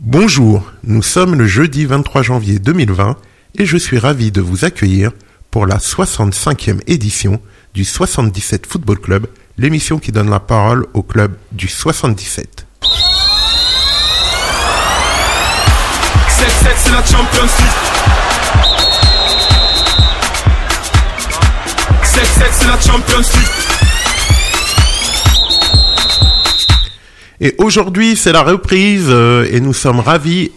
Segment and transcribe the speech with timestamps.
[0.00, 3.16] Bonjour, nous sommes le jeudi 23 janvier 2020
[3.56, 5.10] et je suis ravi de vous accueillir
[5.50, 7.40] pour la 65e édition
[7.74, 9.26] du 77 Football Club,
[9.56, 12.64] l'émission qui donne la parole au club du 77.
[12.84, 12.86] 7-7
[16.76, 17.68] c'est la Champions League
[22.04, 23.87] 7-7 c'est la Champions League
[27.40, 30.50] Et aujourd'hui, c'est la reprise euh, et nous sommes ravis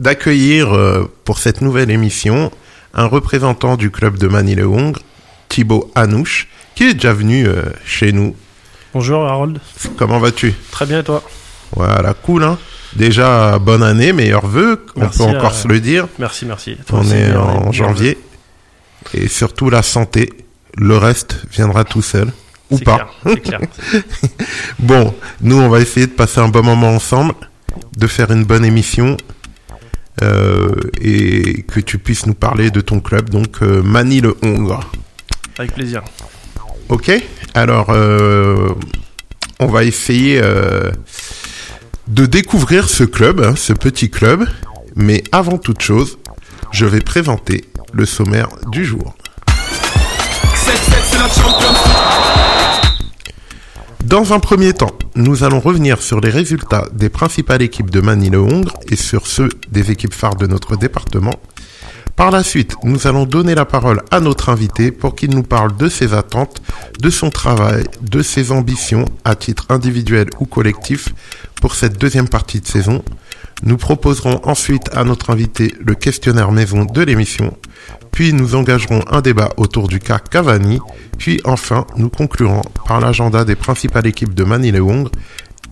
[0.00, 2.50] d'accueillir euh, pour cette nouvelle émission
[2.94, 5.00] un représentant du club de Manille-le-Hongre,
[5.48, 8.34] Thibaut Anouche, qui est déjà venu euh, chez nous.
[8.92, 9.60] Bonjour Harold,
[9.96, 10.52] Comment vas-tu?
[10.72, 11.22] Très bien et toi?
[11.76, 12.58] Voilà, cool, hein?
[12.96, 16.08] Déjà, bonne année, meilleurs vœux, on Merci, peut encore se le dire.
[16.18, 16.76] Merci, merci.
[16.86, 18.18] Toi On est en janvier.
[19.12, 20.32] Et surtout la santé.
[20.76, 22.32] Le reste viendra tout seul.
[22.70, 22.94] Ou pas.
[22.94, 23.60] clair, c'est clair.
[24.78, 27.34] Bon, nous, on va essayer de passer un bon moment ensemble,
[27.96, 29.16] de faire une bonne émission
[30.22, 34.90] euh, et que tu puisses nous parler de ton club, donc euh, Mani le Hongre.
[35.58, 36.02] Avec plaisir.
[36.88, 37.10] Ok
[37.54, 38.74] Alors, euh,
[39.60, 40.90] on va essayer euh,
[42.08, 44.46] de découvrir ce club, hein, ce petit club.
[44.96, 46.18] Mais avant toute chose,
[46.72, 49.14] je vais présenter le sommaire du jour.
[49.48, 51.28] 7-7 c'est la
[54.04, 58.74] Dans un premier temps, nous allons revenir sur les résultats des principales équipes de Manille-le-Hongre
[58.90, 61.32] et sur ceux des équipes phares de notre département.
[62.14, 65.74] Par la suite, nous allons donner la parole à notre invité pour qu'il nous parle
[65.78, 66.60] de ses attentes,
[67.00, 71.08] de son travail, de ses ambitions à titre individuel ou collectif
[71.62, 73.02] pour cette deuxième partie de saison.
[73.64, 77.56] Nous proposerons ensuite à notre invité le questionnaire maison de l'émission,
[78.12, 80.80] puis nous engagerons un débat autour du cas Cavani,
[81.16, 85.10] puis enfin nous conclurons par l'agenda des principales équipes de Manille-le-Hongre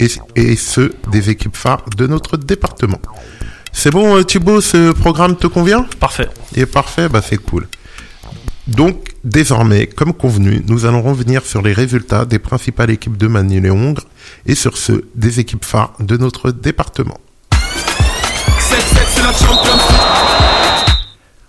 [0.01, 2.99] et, et ceux des équipes phares de notre département.
[3.73, 5.87] C'est bon euh, Thibaut, ce programme te convient?
[6.01, 6.29] Parfait.
[6.57, 7.69] Il est parfait, bah c'est cool.
[8.69, 14.03] Donc, désormais, comme convenu, nous allons revenir sur les résultats des principales équipes de Manille-le-Hongre
[14.47, 17.19] et sur ceux des équipes phares de notre département.
[18.73, 20.95] 7-7 c'est la Champions League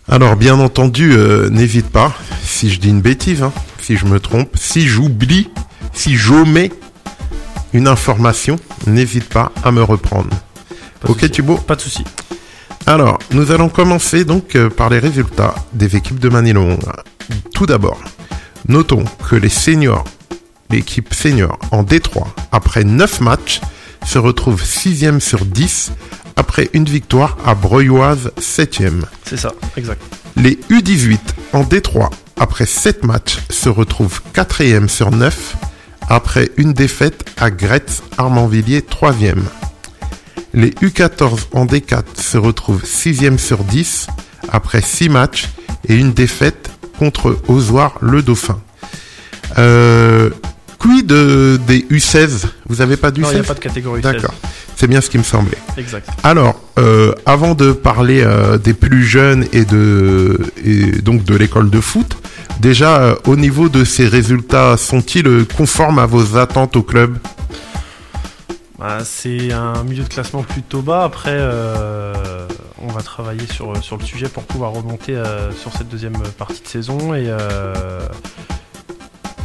[0.10, 2.14] Alors, bien entendu, euh, n'hésite pas,
[2.44, 5.50] si je dis une bêtise, hein, si je me trompe, si j'oublie,
[5.94, 6.72] si j'omets
[7.74, 8.58] une information,
[8.88, 10.30] n'hésite pas à me reprendre.
[11.00, 11.32] Pas ok.
[11.32, 12.04] Thibaut Pas de souci.
[12.86, 17.04] Alors, nous allons commencer donc euh, par les résultats des équipes de Manille-le-Hongre.
[17.54, 18.02] Tout d'abord,
[18.68, 20.04] notons que les seniors,
[20.70, 23.62] l'équipe senior en D3, après 9 matchs,
[24.06, 25.94] se retrouve 6ème sur 10
[26.36, 29.04] après une victoire à Breuilloise 7ème.
[29.26, 30.02] C'est ça, exact.
[30.36, 31.20] Les U18
[31.54, 35.56] en D3, après 7 matchs, se retrouvent 4e sur 9
[36.10, 39.42] après une défaite à Gretz Armanvilliers 3e.
[40.54, 44.08] Les U14 en D4 se retrouvent 6e sur 10
[44.50, 45.50] après 6 matchs
[45.88, 48.60] et une défaite contre Ozoir le Dauphin.
[49.58, 50.30] Euh,
[50.80, 54.02] quid de, des U16 Vous avez pas d'U16 Non, il n'y a pas de catégorie
[54.02, 54.12] 16.
[54.14, 54.34] D'accord,
[54.76, 55.58] c'est bien ce qui me semblait.
[55.78, 56.10] Exact.
[56.24, 61.70] Alors, euh, avant de parler euh, des plus jeunes et de et donc de l'école
[61.70, 62.18] de foot,
[62.60, 67.18] déjà euh, au niveau de ces résultats, sont-ils conformes à vos attentes au club?
[68.80, 71.04] Bah, c'est un milieu de classement plutôt bas.
[71.06, 71.40] Après,
[72.82, 75.16] on va travailler sur, sur le sujet pour pouvoir remonter
[75.58, 77.14] sur cette deuxième partie de saison.
[77.14, 77.32] Et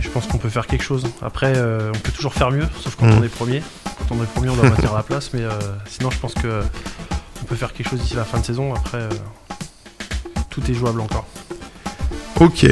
[0.09, 1.05] je pense qu'on peut faire quelque chose.
[1.23, 3.19] Après, euh, on peut toujours faire mieux, sauf quand Mm.
[3.21, 3.63] on est premier.
[4.09, 5.31] Quand on est premier, on doit maintenir la place.
[5.35, 5.51] Mais euh,
[5.87, 6.63] sinon, je pense que
[7.43, 8.75] on peut faire quelque chose d'ici la fin de saison.
[8.75, 9.09] Après, euh,
[10.51, 11.27] tout est jouable encore.
[12.41, 12.67] Ok.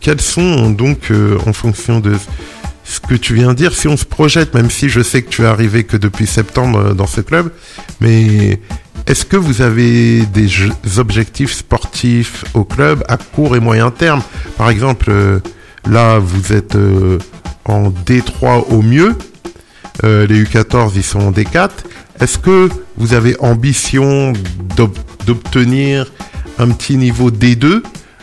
[0.00, 1.10] Quels sont donc,
[1.46, 2.16] en fonction de
[2.84, 5.28] ce que tu viens de dire, si on se projette, même si je sais que
[5.30, 7.50] tu es arrivé que depuis septembre dans ce club,
[8.00, 8.60] mais
[9.06, 10.48] est-ce que vous avez des
[10.98, 14.22] objectifs sportifs au club à court et moyen terme?
[14.58, 15.12] Par exemple,
[15.88, 17.18] là, vous êtes euh,
[17.64, 19.16] en D3 au mieux,
[20.04, 21.70] euh, les U14 ils sont en D4.
[22.20, 24.32] Est-ce que vous avez ambition
[24.76, 24.96] d'ob-
[25.26, 26.10] d'obtenir
[26.58, 27.82] un petit niveau D2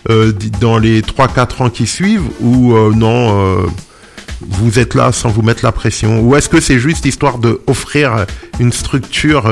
[0.09, 3.65] euh, dans les 3-4 ans qui suivent ou non
[4.45, 6.19] vous êtes là sans vous mettre la pression?
[6.21, 8.25] Ou est-ce que c'est juste histoire de offrir
[8.59, 9.49] une structure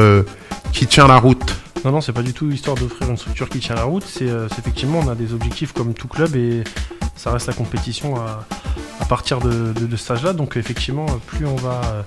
[0.73, 1.55] qui tient la route?
[1.85, 4.03] Non, non, c'est pas du tout histoire d'offrir une structure qui tient la route.
[4.07, 4.27] C'est
[4.59, 6.63] effectivement, on a des objectifs comme tout club et
[7.15, 8.45] ça reste la compétition à,
[8.99, 10.33] à partir de, de, de ce stage-là.
[10.33, 12.01] Donc, effectivement, plus on va, euh,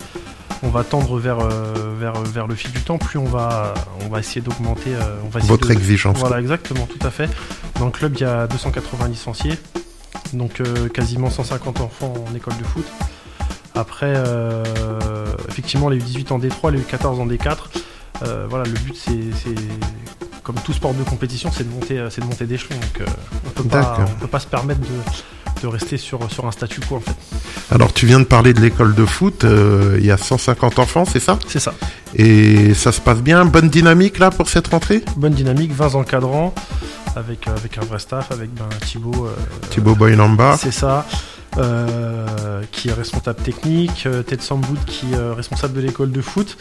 [0.62, 3.74] on va tendre vers, euh, vers, vers le fil du temps, plus on va,
[4.04, 4.94] on va essayer d'augmenter.
[4.94, 7.28] euh, on va essayer votre de- exigence Voilà, exactement, tout à fait.
[7.78, 9.58] Dans le club, il y a 280 licenciés,
[10.32, 12.86] donc euh, quasiment 150 enfants en école de foot.
[13.76, 14.62] Après, euh,
[15.48, 17.56] effectivement, les U18 en D3, les U14 en D4.
[18.22, 19.54] Euh, voilà, le but c'est,
[20.42, 22.76] comme tout sport de compétition, c'est de monter, euh, c'est de monter d'échelon.
[22.80, 23.10] Donc euh,
[23.46, 24.10] on peut pas, D'accord.
[24.16, 27.16] on peut pas se permettre de, de rester sur, sur un statu quo en fait.
[27.70, 29.44] Alors, tu viens de parler de l'école de foot.
[29.44, 31.38] euh, Il y a 150 enfants, c'est ça?
[31.48, 31.72] C'est ça.
[32.14, 33.44] Et ça se passe bien?
[33.46, 35.02] Bonne dynamique là pour cette rentrée?
[35.16, 36.54] Bonne dynamique, 20 encadrants,
[37.16, 39.26] avec, avec un vrai staff, avec ben, Thibaut.
[39.26, 39.34] euh,
[39.70, 40.56] Thibaut Boynamba.
[40.60, 41.06] C'est ça.
[41.58, 46.20] Euh, qui est responsable technique, euh, Ted Samboud qui est euh, responsable de l'école de
[46.20, 46.56] foot.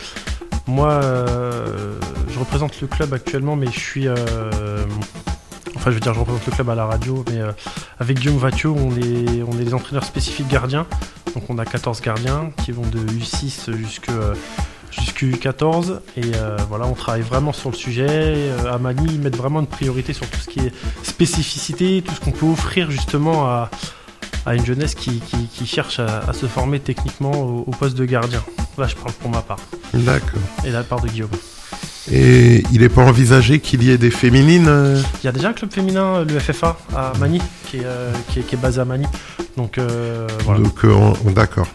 [0.68, 1.96] Moi, euh,
[2.30, 4.08] je représente le club actuellement, mais je suis.
[4.08, 4.16] euh,
[5.76, 7.40] enfin, je veux dire, je représente le club à la radio, mais
[8.00, 10.86] avec Guillaume Vatio, on est, on est les entraîneurs spécifiques gardiens.
[11.36, 14.10] Donc, on a 14 gardiens qui vont de U6 jusque.
[14.92, 19.20] Jusqu'à U14 et euh, voilà on travaille vraiment sur le sujet Euh, à Mani ils
[19.20, 22.92] mettent vraiment une priorité sur tout ce qui est spécificité tout ce qu'on peut offrir
[22.92, 23.72] justement à,
[24.46, 27.96] à une jeunesse qui, qui- qui cherche à, à se former techniquement au, au poste
[27.98, 28.44] de gardien.
[28.78, 29.60] Là, je parle pour ma part.
[29.94, 30.40] D'accord.
[30.66, 31.30] Et la part de Guillaume.
[32.12, 35.50] Et il n'est pas envisagé qu'il y ait des féminines euh, Il y a déjà
[35.50, 38.82] un club féminin, le FFA, à Mani, qui est, euh, qui est, qui est basé
[38.82, 39.06] à Mani.
[39.56, 40.60] Donc, euh, voilà.
[40.62, 41.68] Donc, euh, on- on- d'accord.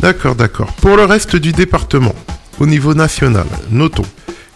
[0.00, 0.72] D'accord, d'accord.
[0.74, 2.14] Pour le reste du département,
[2.58, 4.04] au niveau national, notons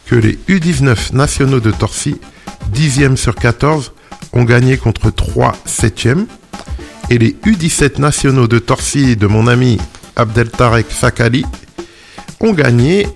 [0.07, 2.17] que les U19 nationaux de Torcy,
[2.73, 3.93] 10e sur 14,
[4.33, 6.27] ont gagné contre 3 7e.
[7.09, 9.79] Et les U17 nationaux de Torcy de mon ami
[10.17, 11.45] Abdeltarek Sakali
[12.41, 13.07] ont gagné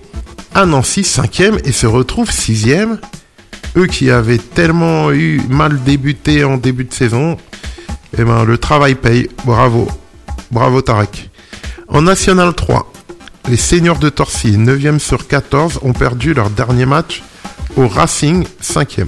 [0.55, 2.97] à Nancy 5e et se retrouvent 6e.
[3.77, 7.37] Eux qui avaient tellement eu mal débuté en début de saison,
[8.17, 9.29] eh ben, le travail paye.
[9.45, 9.87] Bravo.
[10.51, 11.29] Bravo Tarek.
[11.87, 12.91] En National 3,
[13.49, 17.23] les seniors de Torcy, 9e sur 14, ont perdu leur dernier match
[17.75, 19.07] au Racing, 5e.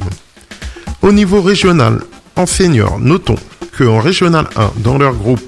[1.02, 2.00] Au niveau régional,
[2.36, 3.36] en senior, notons
[3.78, 5.42] qu'en Régional 1, dans leur groupe,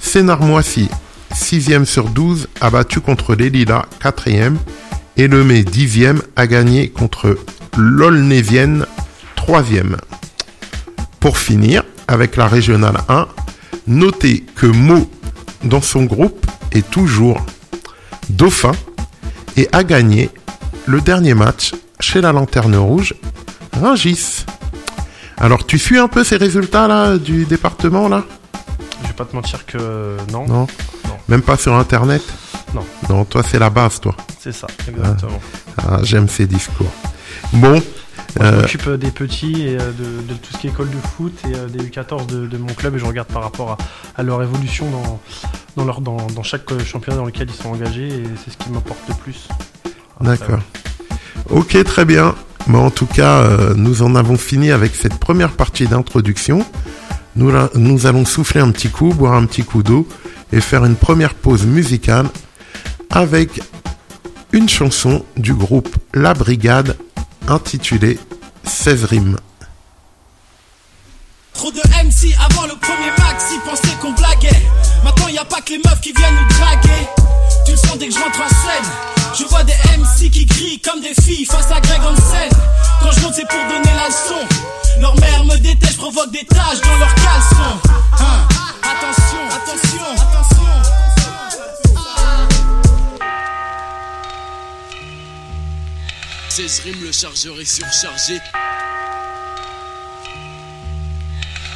[0.00, 0.88] Sénard-Moissy,
[1.34, 4.56] 6e sur 12, a battu contre les Lilas, 4e,
[5.16, 7.36] et le Mai, 10e, a gagné contre
[7.76, 8.86] l'Aulnévienne,
[9.36, 9.96] 3e.
[11.20, 13.26] Pour finir, avec la Régionale 1,
[13.86, 15.10] notez que Meaux,
[15.64, 17.44] dans son groupe, est toujours
[18.30, 18.72] dauphin
[19.56, 20.30] et a gagné
[20.86, 23.14] le dernier match chez la Lanterne Rouge,
[23.80, 24.44] Rungis.
[25.40, 28.24] Alors, tu suis un peu ces résultats-là du département, là?
[29.02, 30.66] Je vais pas te mentir que non, Non
[31.06, 31.16] Non.
[31.28, 32.22] Même pas sur Internet?
[32.74, 32.84] Non.
[33.08, 34.14] Non, toi, c'est la base, toi.
[34.40, 35.40] c'est ça, exactement.
[35.78, 36.90] Ah, J'aime ces discours.
[37.52, 37.80] Bon, Moi,
[38.36, 40.98] je Euh, m'occupe des petits et euh, de, de tout ce qui est école de
[41.16, 43.78] foot et euh, des U14 de, de mon club et je regarde par rapport à,
[44.20, 45.20] à leur évolution dans,
[45.76, 48.56] dans, leur, dans, dans chaque euh, championnat dans lequel ils sont engagés et c'est ce
[48.58, 49.48] qui m'importe le plus.
[50.20, 50.58] D'accord.
[51.50, 52.34] Ok, très bien.
[52.68, 56.64] Mais en tout cas, euh, nous en avons fini avec cette première partie d'introduction.
[57.34, 60.06] Nous, allons souffler un petit coup, boire un petit coup d'eau
[60.52, 62.26] et faire une première pause musicale
[63.10, 63.62] avec
[64.52, 66.96] une chanson du groupe La Brigade
[67.46, 68.18] intitulée
[68.64, 69.36] 16 rimes.
[71.54, 74.62] Trop de MC avant le premier max, ils pensaient qu'on blaguait.
[75.04, 77.08] Maintenant a pas que les meufs qui viennent nous draguer.
[77.64, 79.17] Tu le sens dès que je rentre en scène.
[79.34, 82.50] Je vois des MC qui crient comme des filles face à Greg Hansen.
[83.02, 84.46] Quand je monte c'est pour donner la leçon.
[85.00, 87.78] Leur mère me déteste, je provoque des taches dans leur caleçon.
[88.18, 88.48] Hein
[88.82, 90.48] Attention, attention, attention.
[96.48, 98.40] 16 rimes, le chargeur est surchargé.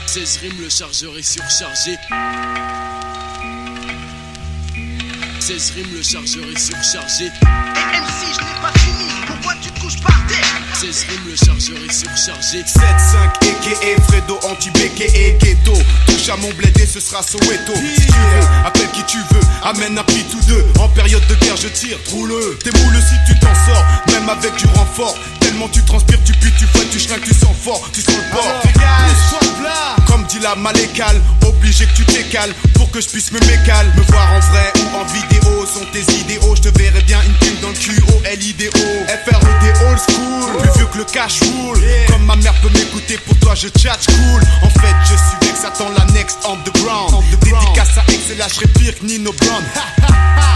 [0.07, 1.97] 16 rimes, le chargeur est surchargé.
[5.43, 7.25] 16 rimes, le chargeur est surchargé.
[7.25, 10.39] Et MC, je n'ai pas fini, pourquoi tu te couches par terre?
[10.81, 12.63] 16 rimes, le chargeur est surchargé.
[12.63, 12.79] 7-5
[13.43, 15.75] aka Fredo anti-béqué et ghetto.
[16.07, 17.75] Touche à mon bled et ce sera Soweto.
[17.75, 19.41] Si tu veux, appelle qui tu veux.
[19.65, 20.65] Amène un prix tous deux.
[20.79, 22.33] En période de guerre je tire, roule
[22.63, 23.85] T'es moule si tu t'en sors.
[24.13, 25.19] Même avec du renfort.
[25.41, 27.83] Tellement tu transpires, tu pues, tu fouettes, tu schlingues, tu sens fort.
[27.93, 28.63] Tu sens le bord.
[30.07, 32.55] Comme dit la malécale Obligé que tu t'écales
[32.93, 35.67] que je puisse me mécale Me voir en vrai ou en vidéo.
[35.67, 39.43] Sont tes idéaux Je te verrai bien une pile dans le cul FRED
[39.89, 43.55] old school Plus vieux que le cash roule Comme ma mère peut m'écouter Pour toi
[43.55, 44.43] je tchatch cool.
[44.63, 48.99] En fait je suis Vex Attends la next underground Dédicace à Excel je serai pire
[48.99, 49.65] que Nino Brown.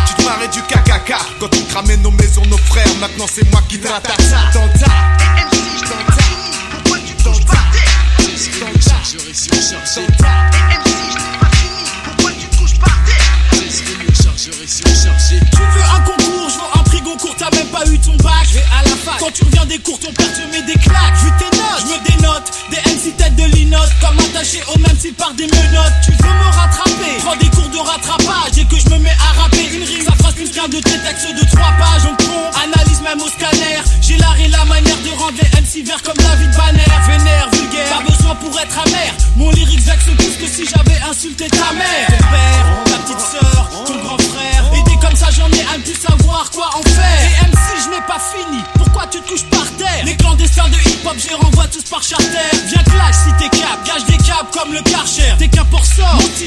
[0.06, 3.62] Tu te marrais du KKK Quand tu cramais nos maisons, nos frères Maintenant c'est moi
[3.68, 4.86] qui te rattache Dans ta
[9.08, 9.50] Et MC,
[9.86, 10.95] je n'ai
[14.46, 18.46] Tu veux un concours, je veux un prix Goncourt, t'as même pas eu ton bac.
[18.46, 19.18] Je vais à la fac.
[19.18, 21.18] Quand tu reviens des cours, ton père te met des claques.
[21.18, 22.46] Vu tes notes, je me dénote.
[22.70, 25.98] Des MC tête de linotte, comme attaché au même style par des menottes.
[26.04, 29.42] Tu veux me rattraper, prends des cours de rattrapage et que je me mets à
[29.42, 30.04] rapper une rime.
[30.06, 32.06] Ça fera plus qu'un de tes textes de trois pages.
[32.06, 33.82] On pompe, analyse même au scanner.
[34.00, 36.86] J'ai l'art et la manière de rendre les MC verts comme la vie de Banner.
[37.08, 39.10] Vénère, vulgaire, pas besoin pour être amer.
[39.34, 42.55] Mon lyrique vexe plus que si j'avais insulté ta mère.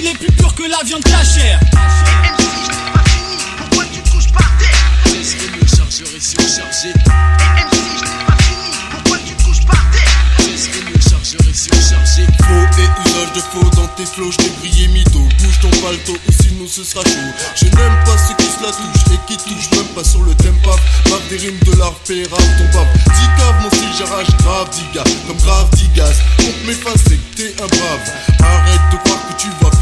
[0.10, 1.60] Est plus pur que la viande cachère.
[1.62, 3.38] Je n'ai pas fini.
[3.58, 5.14] Pourquoi tu te couches par terre?
[5.14, 6.90] 16 rimes, le chargeur est surchargé.
[6.90, 8.72] MC, je n'ai pas fini.
[8.92, 10.12] Pourquoi tu te couches par terre?
[10.40, 12.26] 16 rimes, le chargeur est surchargé.
[12.42, 15.20] Faux et usage de faux dans tes flots, j't'ai brillé mytho.
[15.20, 17.32] Bouge ton palto ou sinon ce sera chaud.
[17.56, 20.34] Je n'aime pas ceux qui se la touchent et qui touchent même pas sur le
[20.36, 20.72] tempo.
[21.06, 22.88] Bave des rimes de l'art, rap ton bave.
[22.94, 25.04] Dis cave, mon style, j'arrache grave, diga.
[25.28, 26.18] Comme grave, digas.
[26.38, 28.06] Contre mes faces, c'est que t'es un brave.
[28.42, 29.09] Arrête de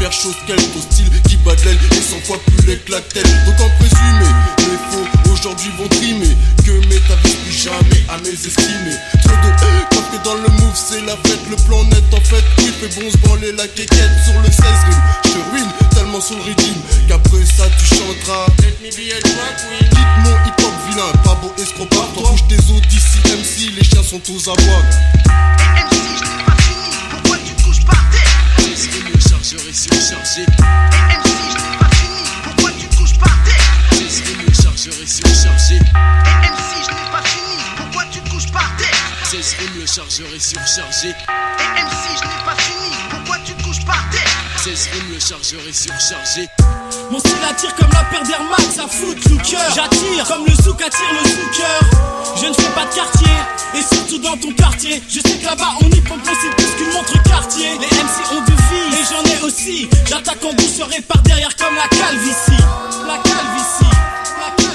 [0.08, 0.56] faire chose qu'elle.
[0.56, 3.26] Ton style qui bat de l'aile et 100 fois plus laid que la tête.
[3.46, 6.36] Donc en présumé, les faux aujourd'hui vont trimer.
[6.64, 8.98] Que mes t'avais plus jamais à mes estimés.
[9.24, 9.50] Trop de
[9.90, 11.40] quand que dans le move, c'est la fête.
[11.50, 14.64] Le plan net en fait, oui, fait bon se branler la quéquette sur le 16
[14.86, 15.02] rimes.
[15.24, 18.46] Je te ruine tellement sur le rythme qu'après ça tu chanteras.
[18.62, 19.88] Let me be a drag queen.
[19.90, 22.30] Quitte mon hip hop vilain, pas beau escroc, par toi.
[22.30, 24.82] Bouge tes os d'ici, MC, les chiens sont aux abois.
[25.74, 26.96] MC, je n'ai pas fini.
[27.10, 29.27] Pourquoi tu te couches par terre?
[29.48, 30.42] 16 rimes, le chargeur est surchargé.
[30.42, 32.22] MC, je n'ai pas fini.
[32.44, 33.64] Pourquoi tu couches par terre?
[33.92, 35.78] 16 rimes, le chargeur est surchargé.
[35.78, 37.56] MC, je n'ai pas fini.
[37.78, 38.88] Pourquoi tu couches par terre
[39.24, 41.08] 16 rimes, le chargeur est surchargé.
[41.08, 42.92] MC, je n'ai pas fini.
[43.08, 44.47] Pourquoi tu te couches par terre?
[44.64, 46.48] 16 rimes, le chargeur est surchargé.
[47.12, 49.56] Mon style attire comme la paire d'Air Max à foot looker.
[49.72, 51.80] J'attire comme le souk attire le zooker
[52.42, 53.32] Je ne fais pas de quartier
[53.74, 55.00] Et surtout dans ton quartier.
[55.08, 57.78] Je sais que là-bas on y pompe aussi plus qu'une montre quartier.
[57.78, 59.88] Les MC ont de vie Et j'en ai aussi.
[60.08, 62.64] J'attaque en douceur et par derrière comme la calvitie.
[63.06, 63.96] La calvitie.
[64.40, 64.67] La calvitie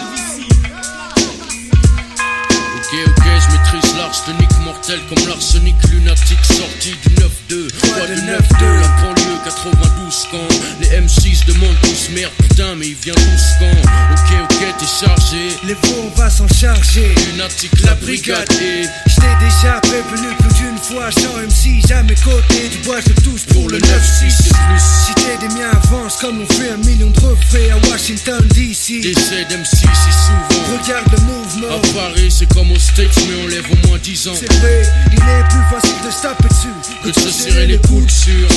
[15.66, 17.16] Les faux, on va s'en charger.
[17.32, 22.68] Lunatique, la brigade et Je t'ai déjà prévenu plus d'une fois, sans MC, jamais côté
[22.70, 24.68] du bois, je touche pour, pour le le 9-6 c'est 9-6.
[24.68, 24.80] plus.
[24.80, 29.02] Si t'es des miens avance comme on fait un million de refraits à Washington DC.
[29.02, 30.78] Décès d'M6 si souvent.
[30.78, 31.76] Regarde le mouvement.
[31.76, 34.34] À Paris, c'est comme aux States, mais on lève au moins 10 ans.
[34.36, 36.70] C'est vrai, il est plus facile de se taper dessus
[37.04, 38.50] Que de se serrer les coudes sur.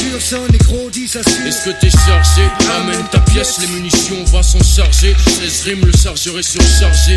[1.07, 1.47] Ça suit.
[1.47, 2.43] Est-ce que t'es chargé?
[2.81, 5.15] Amène ta pièce, les munitions, on va s'en charger.
[5.39, 7.17] 16 rimes, le chargeur est surchargé.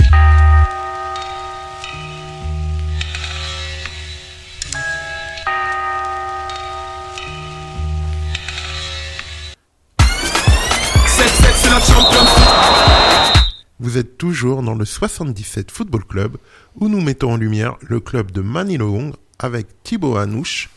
[13.79, 16.38] Vous êtes toujours dans le 77 Football Club
[16.75, 20.69] où nous mettons en lumière le club de Manilong avec Thibaut Hanouche,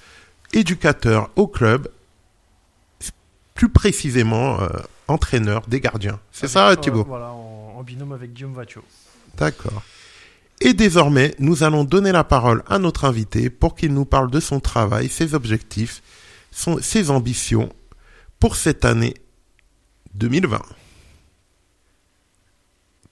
[0.53, 1.89] éducateur au club,
[3.55, 4.69] plus précisément euh,
[5.09, 6.21] entraîneur des gardiens.
[6.31, 7.05] C'est ça Euh, Thibaut?
[7.05, 8.83] Voilà, en, en binôme avec Guillaume Vatio.
[9.37, 9.83] D'accord.
[10.61, 14.39] Et désormais, nous allons donner la parole à notre invité pour qu'il nous parle de
[14.41, 16.03] son travail, ses objectifs,
[16.53, 17.69] son- ses ambitions
[18.39, 19.15] pour cette année
[20.15, 20.61] 2020.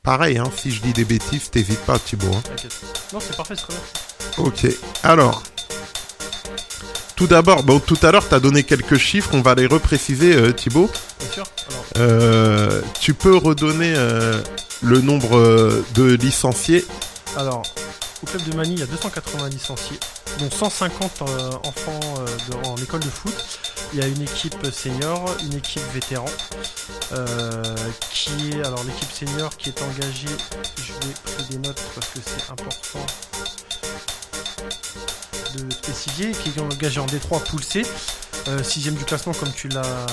[0.02, 2.32] Pareil, hein, si je dis des bêtises, t'hésites pas, Thibaut.
[2.34, 2.42] hein.
[3.12, 4.44] Non, c'est parfait, c'est très bien.
[4.46, 4.66] Ok,
[5.02, 5.42] alors.
[7.16, 10.34] Tout d'abord, bon, tout à l'heure, tu as donné quelques chiffres, on va les repréciser,
[10.34, 10.88] euh, Thibaut.
[11.20, 11.44] Bien sûr.
[11.68, 14.40] Alors, Euh, tu peux redonner euh,
[14.80, 16.84] le nombre euh, de licenciés
[17.36, 17.62] alors,
[18.22, 19.98] au club de Manille, il y a 280 licenciés,
[20.38, 23.34] dont 150 euh, enfants euh, en école de foot.
[23.92, 26.28] Il y a une équipe senior, une équipe vétéran,
[27.12, 27.76] euh,
[28.12, 30.28] qui est alors l'équipe senior qui est engagée.
[30.76, 33.06] Je vais prendre des notes parce que c'est important
[35.56, 37.82] de spécifier, qui est engagée en D3 poule C.
[38.48, 40.06] Euh, sixième du classement comme tu l'as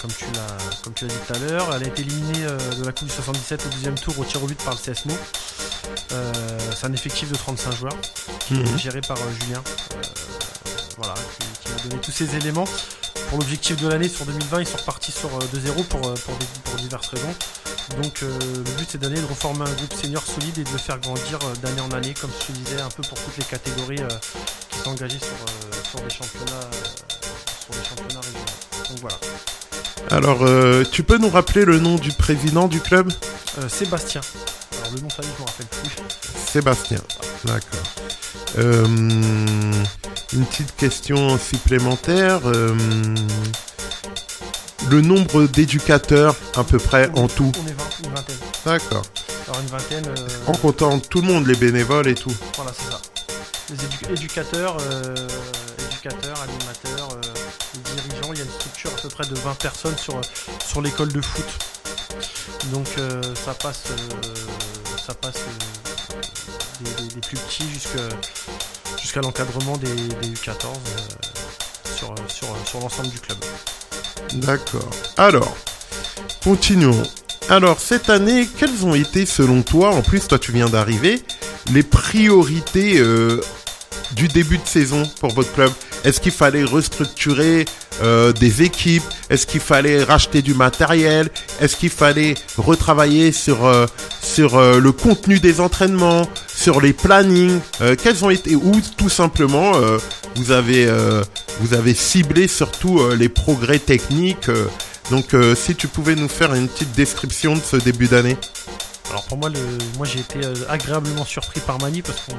[0.00, 1.74] comme tu l'as comme tu l'as dit tout à l'heure.
[1.74, 2.44] Elle a été éliminée
[2.78, 5.14] de la Coupe du 77 au deuxième tour au tir au but par le CSMO.
[6.12, 6.32] Euh,
[6.74, 7.96] c'est un effectif de 35 joueurs
[8.40, 9.62] qui est géré par euh, Julien.
[9.94, 10.00] euh,
[10.98, 12.64] voilà, qui, qui m'a donné tous ces éléments.
[13.30, 17.08] Pour l'objectif de l'année sur 2020, ils sont repartis sur euh, 2-0 pour, pour, diverses
[17.08, 17.34] raisons.
[18.02, 20.78] Donc euh, le but c'est d'année de reformer un groupe senior solide et de le
[20.78, 24.00] faire grandir d'année en année, comme je te disais, un peu pour toutes les catégories
[24.00, 24.08] euh,
[24.70, 26.70] qui sont engagées sur, euh, sur des championnats,
[27.64, 28.90] sur des championnats régionaux.
[28.90, 29.18] Donc voilà.
[30.10, 33.12] Alors, tu peux nous rappeler le nom du président du club?
[33.68, 34.20] Sébastien.
[34.86, 35.90] Alors le nom famille je me rappelle plus.
[36.52, 36.98] Sébastien.
[37.44, 37.86] D'accord.
[38.58, 38.84] Euh,
[40.32, 42.40] une petite question supplémentaire.
[42.46, 42.74] euh,
[44.88, 48.36] le nombre d'éducateurs à peu près en tout On est 20, une vingtaine.
[48.64, 49.02] D'accord.
[49.48, 50.06] Alors une vingtaine.
[50.06, 52.34] euh, En comptant tout le monde, les bénévoles et tout.
[52.54, 53.00] Voilà, c'est ça.
[53.70, 54.76] Les édu- éducateurs,
[55.90, 59.96] éducateurs, animateurs, euh, dirigeants, il y a une structure à peu près de 20 personnes
[59.98, 60.20] sur,
[60.64, 61.44] sur l'école de foot.
[62.72, 64.34] Donc euh, ça passe, euh,
[65.06, 66.84] ça passe euh,
[67.14, 67.64] des, plus petits
[69.00, 73.38] jusqu'à l'encadrement des, des U14 euh, sur, sur, sur l'ensemble du club.
[74.34, 74.90] D'accord.
[75.16, 75.56] Alors,
[76.42, 77.04] continuons.
[77.48, 81.22] Alors, cette année, quelles ont été, selon toi, en plus, toi, tu viens d'arriver,
[81.72, 83.40] les priorités euh,
[84.12, 85.70] du début de saison pour votre club?
[86.06, 87.64] Est-ce qu'il fallait restructurer
[88.00, 89.02] euh, des équipes?
[89.28, 91.28] Est-ce qu'il fallait racheter du matériel?
[91.60, 93.86] Est-ce qu'il fallait retravailler sur, euh,
[94.22, 97.58] sur euh, le contenu des entraînements Sur les plannings?
[98.00, 99.72] Quels ont été Ou tout simplement,
[100.36, 100.88] vous, avez,
[101.60, 104.50] vous avez ciblé surtout les progrès techniques
[105.10, 108.36] donc, si tu pouvais nous faire une petite description de ce début d'année.
[109.10, 109.50] Alors pour moi,
[109.96, 112.34] moi j'ai été agréablement surpris par Mani parce qu'en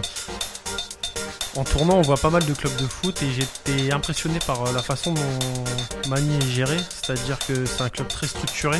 [1.58, 4.74] en tournant, on voit pas mal de clubs de foot et j'étais impressionné par euh,
[4.74, 5.22] la façon dont
[6.08, 6.78] Mani est géré.
[6.90, 8.78] C'est-à-dire que c'est un club très structuré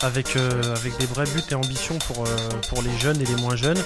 [0.00, 2.36] avec, euh, avec des vrais buts et ambitions pour, euh,
[2.68, 3.82] pour les jeunes et les moins jeunes.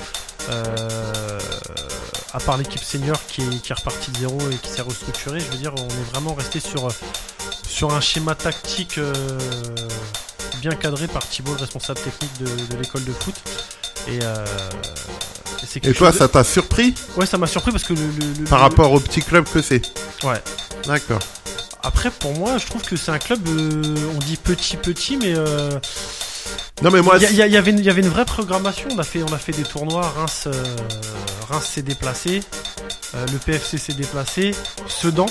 [2.33, 5.47] À part l'équipe senior qui est, qui repartie de zéro et qui s'est restructurée, je
[5.47, 6.88] veux dire, on est vraiment resté sur,
[7.69, 8.99] sur un schéma tactique
[10.61, 13.35] bien cadré par Thibault, le responsable technique de, l'école de foot.
[14.09, 14.19] Et,
[15.83, 18.64] et toi, de- ça t'a surpris Ouais, ça m'a surpris parce que le, par le-
[18.64, 19.83] rapport au petit club que c'est
[20.25, 20.42] Ouais.
[20.87, 21.21] D'accord.
[21.83, 23.47] Après, pour moi, je trouve que c'est un club.
[23.49, 25.71] euh, on dit petit, petit, mais euh,
[26.83, 28.88] Non, mais moi, il y, avait une- il y avait une vraie programmation.
[28.94, 30.09] On a fait, on a fait des tournois.
[30.16, 30.52] Reims, euh,
[31.50, 32.42] Reims s'est déplacé.
[33.14, 34.54] euh, le PFC s'est déplacé.
[34.88, 35.26] Sedan.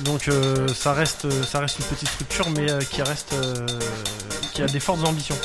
[0.00, 3.34] Donc euh, ça reste, ça reste une petite structure, mais qui reste,
[4.52, 5.38] qui a des fortes ambitions.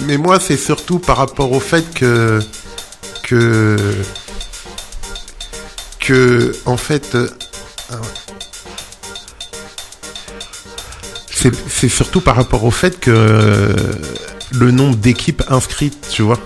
[0.00, 2.40] mais moi, c'est surtout par rapport au fait que.
[3.28, 3.76] Que.
[6.00, 6.56] que.
[6.66, 7.14] En fait.
[7.14, 7.28] euh,
[7.90, 7.96] ah
[11.30, 13.76] c'est c'est surtout par rapport au fait que euh,
[14.52, 16.38] le nombre d'équipes inscrites, tu vois.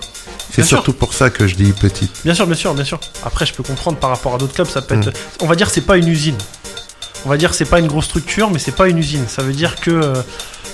[0.51, 0.77] C'est sûr.
[0.77, 2.11] surtout pour ça que je dis petite.
[2.23, 2.99] Bien sûr, bien sûr, bien sûr.
[3.25, 5.07] Après, je peux comprendre par rapport à d'autres clubs, ça peut être.
[5.07, 5.13] Mm.
[5.41, 6.37] On va dire c'est pas une usine.
[7.25, 9.25] On va dire c'est pas une grosse structure, mais c'est pas une usine.
[9.27, 10.21] Ça veut dire que euh,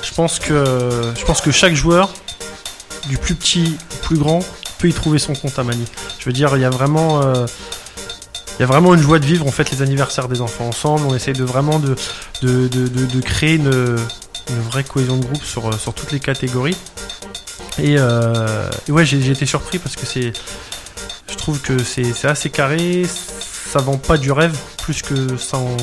[0.02, 2.12] je pense que je pense que chaque joueur,
[3.08, 4.40] du plus petit au plus grand,
[4.80, 5.86] peut y trouver son compte à Mani.
[6.20, 7.22] Je veux dire, il y a vraiment.
[7.22, 7.46] euh,
[8.58, 11.06] il y a vraiment une joie de vivre, on fête les anniversaires des enfants ensemble,
[11.08, 11.96] on essaye de vraiment de,
[12.42, 13.72] de, de, créer une,
[14.50, 16.76] une vraie cohésion de groupe sur, euh, sur toutes les catégories.
[17.82, 20.34] Et, euh, ouais, j'ai été surpris parce que c'est,
[21.32, 23.06] je trouve que c'est assez carré,
[23.72, 25.78] ça vend pas du rêve plus que ça, en-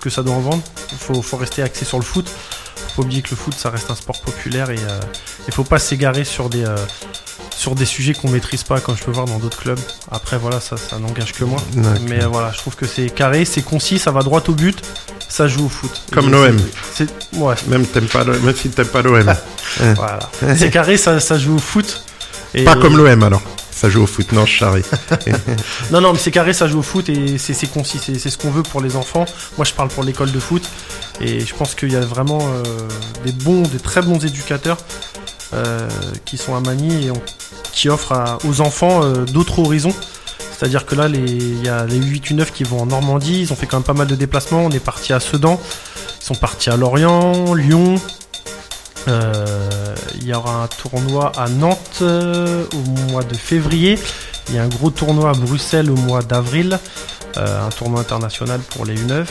[0.00, 0.62] que ça doit en vendre.
[1.00, 2.26] Faut, faut rester axé sur le foot.
[2.30, 5.00] Faut pas oublier que le foot ça reste un sport populaire et euh,
[5.48, 6.76] il faut pas s'égarer sur des, euh,
[7.62, 9.78] sur des sujets qu'on maîtrise pas comme je peux voir dans d'autres clubs.
[10.10, 11.60] Après voilà, ça, ça n'engage que moi.
[12.08, 14.82] Mais euh, voilà, je trouve que c'est carré, c'est concis, ça va droit au but,
[15.28, 16.02] ça joue au foot.
[16.10, 16.56] Comme l'OM.
[17.34, 19.32] ouais, Même, pas même si t'aimes pas l'OM.
[19.94, 20.18] voilà.
[20.56, 22.02] C'est carré, ça, ça joue au foot.
[22.52, 23.42] Et- Pas comme l'OM alors.
[23.70, 24.82] Ça joue au foot, non, je charrie.
[25.92, 28.38] Non, non, mais c'est carré, ça joue au foot et c'est concis, c'est c'est ce
[28.38, 29.24] qu'on veut pour les enfants.
[29.56, 30.62] Moi, je parle pour l'école de foot
[31.20, 32.88] et je pense qu'il y a vraiment euh,
[33.24, 34.78] des bons, des très bons éducateurs
[35.54, 35.88] euh,
[36.24, 37.12] qui sont à Mani et
[37.72, 39.94] qui offrent aux enfants euh, d'autres horizons.
[40.50, 43.52] C'est-à-dire que là, il y a les 8 u 9 qui vont en Normandie, ils
[43.52, 44.64] ont fait quand même pas mal de déplacements.
[44.64, 45.60] On est parti à Sedan,
[46.20, 47.96] ils sont partis à Lorient, Lyon.
[49.08, 53.98] Euh, Il y aura un tournoi à Nantes au mois de février.
[54.48, 56.78] Il y a un gros tournoi à Bruxelles au mois d'avril,
[57.36, 59.26] un tournoi international pour les U9.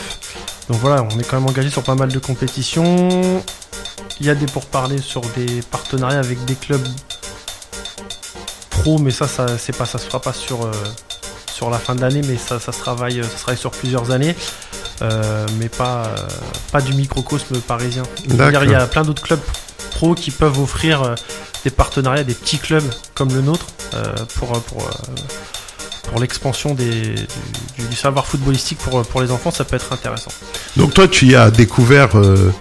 [0.68, 3.42] Donc voilà, on est quand même engagé sur pas mal de compétitions.
[4.20, 6.86] Il y a des pourparlers sur des partenariats avec des clubs
[8.70, 10.72] pro, mais ça, ça c'est pas, ça se fera pas sur euh,
[11.52, 14.10] sur la fin de l'année, mais ça, ça se travaille, ça se travaille sur plusieurs
[14.10, 14.34] années.
[15.00, 16.26] Euh, mais pas, euh,
[16.70, 18.04] pas du microcosme parisien.
[18.66, 19.40] Il y a plein d'autres clubs
[19.90, 21.14] pro qui peuvent offrir euh,
[21.64, 24.90] des partenariats, des petits clubs comme le nôtre euh, pour, euh, pour, euh,
[26.08, 27.14] pour l'expansion des-
[27.76, 30.30] du, du savoir footballistique pour, pour les enfants, ça peut être intéressant.
[30.76, 32.52] Donc toi, tu y as découvert, euh,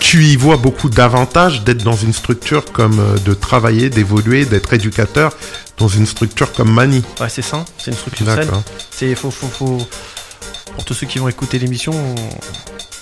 [0.00, 4.72] tu y vois beaucoup d'avantages d'être dans une structure comme euh, de travailler, d'évoluer, d'être
[4.72, 5.32] éducateur
[5.76, 7.02] dans une structure comme Mani.
[7.20, 8.48] Ouais, c'est sain, c'est une structure saine.
[8.90, 9.86] C'est faut, faut, faut-
[10.74, 12.14] pour tous ceux qui vont écouter l'émission, on-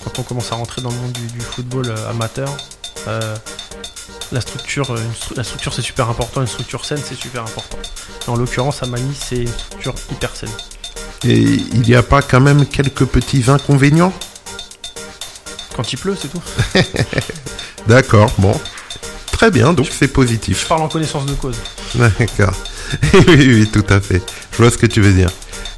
[0.05, 2.55] quand on commence à rentrer dans le monde du, du football euh, amateur,
[3.09, 3.37] euh,
[4.33, 7.79] la structure, une stru- la structure c'est super important, une structure saine c'est super important.
[8.27, 10.51] En l'occurrence, à Mani, c'est une structure hyper saine.
[11.25, 14.13] Et il n'y a pas quand même quelques petits inconvénients?
[15.77, 16.43] Quand il pleut, c'est tout.
[17.87, 18.59] D'accord, bon.
[19.31, 20.62] Très bien, donc c'est positif.
[20.62, 21.57] Je parle en connaissance de cause.
[21.95, 22.55] D'accord.
[23.29, 24.23] oui, oui, tout à fait.
[24.53, 25.29] Je vois ce que tu veux dire.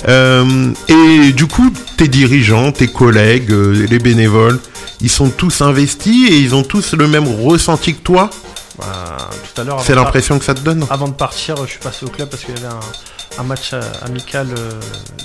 [0.07, 4.61] Euh, et du coup, tes dirigeants, tes collègues, euh, les bénévoles,
[5.01, 8.31] ils sont tous investis et ils ont tous le même ressenti que toi?
[8.79, 9.17] Bah,
[9.53, 10.87] tout à l'heure, C'est l'impression que ça te donne?
[10.91, 13.71] Avant de partir, je suis passé au club parce qu'il y avait un, un match
[13.73, 14.47] euh, amical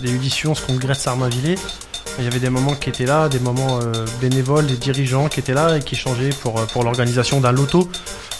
[0.01, 1.59] des U18 contre Grèce Armavilliers.
[2.19, 5.39] Il y avait des moments qui étaient là, des moments euh, bénévoles, des dirigeants qui
[5.39, 7.89] étaient là et qui échangeaient pour, euh, pour l'organisation d'un loto.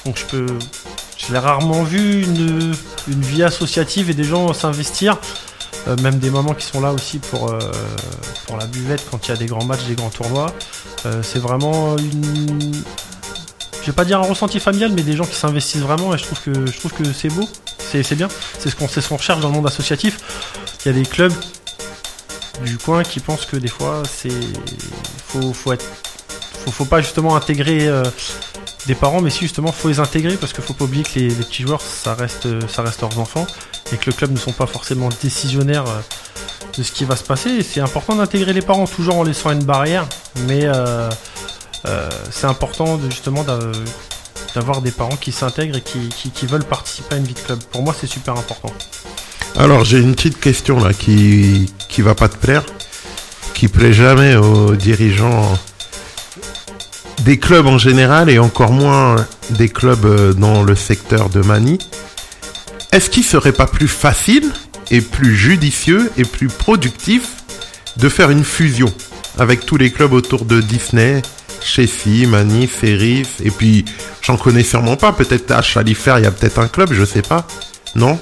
[0.05, 0.47] Donc je peux.
[1.17, 2.75] Je l'ai rarement vu une,
[3.07, 5.17] une vie associative et des gens s'investir.
[5.87, 7.53] Euh, même des moments qui sont là aussi pour,
[8.45, 10.53] pour la buvette quand il y a des grands matchs, des grands tournois.
[11.21, 12.71] C'est vraiment une.
[13.81, 16.23] Je vais pas dire un ressenti familial, mais des gens qui s'investissent vraiment et je
[16.23, 18.29] trouve que je trouve que c'est beau, c'est bien.
[18.59, 20.19] C'est ce qu'on c'est ce qu'on recherche dans le monde associatif.
[20.85, 21.33] Il y a des clubs
[22.65, 24.29] du coin qui pensent que des fois c'est
[25.27, 28.03] faut faut pas justement intégrer euh,
[28.87, 31.29] des parents, mais si justement faut les intégrer parce qu'il faut pas oublier que les,
[31.29, 33.45] petits joueurs ça reste leurs enfants
[33.91, 35.99] et que le club ne sont pas forcément décisionnaires euh,
[36.77, 37.61] de ce qui va se passer.
[37.63, 40.07] C'est important d'intégrer les parents toujours en laissant une barrière,
[40.47, 41.09] mais euh,
[42.31, 43.59] c'est important justement d'a-
[44.55, 47.59] d'avoir des parents qui s'intègrent et qui veulent participer à une vie de club.
[47.71, 48.71] Pour moi, c'est super important.
[49.55, 52.63] Alors, j'ai une petite question là qui, qui va pas te plaire,
[53.53, 55.57] qui plaît jamais aux dirigeants
[57.21, 59.15] des clubs en général et encore moins
[59.51, 61.77] des clubs euh, dans le secteur de Mani.
[62.91, 64.51] Est-ce qu'il serait pas plus facile
[64.91, 67.29] et plus judicieux et plus productif
[67.97, 68.91] de faire une fusion
[69.37, 71.21] avec tous les clubs autour de Disney,
[71.61, 73.85] Chessy, Mani, Ferris, et puis
[74.21, 77.21] j'en connais sûrement pas, peut-être à Chalifer, il y a peut-être un club, je sais
[77.21, 77.47] pas.
[77.95, 78.19] Non?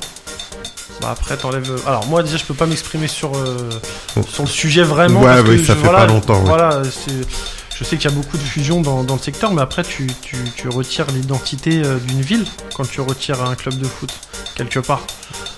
[1.01, 1.71] Bah après, t'enlèves.
[1.87, 3.69] Alors moi déjà, je peux pas m'exprimer sur euh,
[4.15, 4.21] Oh.
[4.29, 5.21] sur le sujet vraiment.
[5.21, 6.45] Ouais, parce oui, que ça je- fait voilà, pas longtemps, ouais.
[6.45, 9.83] Voilà, je sais qu'il y a beaucoup de fusions dans, dans le secteur, mais après
[9.83, 14.11] tu, tu, tu retires l'identité euh, d'une ville quand tu retires un club de foot
[14.55, 15.01] quelque part.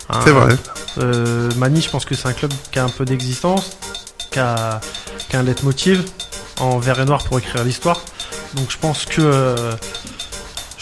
[0.10, 0.56] Un- C'est vrai.
[1.00, 3.72] Euh, Mani, je pense que c'est un club qui a un peu d'existence,
[4.32, 4.80] qui a,
[5.30, 6.04] qui a un leitmotiv
[6.62, 8.00] en vert et noir pour écrire l'histoire.
[8.54, 9.74] Donc je pense que euh,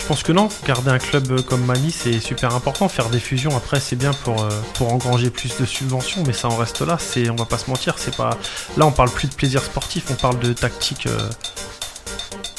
[0.01, 0.49] je pense que non.
[0.65, 2.89] Garder un club comme Mani, c'est super important.
[2.89, 6.49] Faire des fusions après, c'est bien pour euh, pour engranger plus de subventions, mais ça
[6.49, 6.97] en reste là.
[6.99, 8.37] C'est on va pas se mentir, c'est pas.
[8.77, 11.05] Là, on parle plus de plaisir sportif, on parle de tactique.
[11.07, 11.29] euh,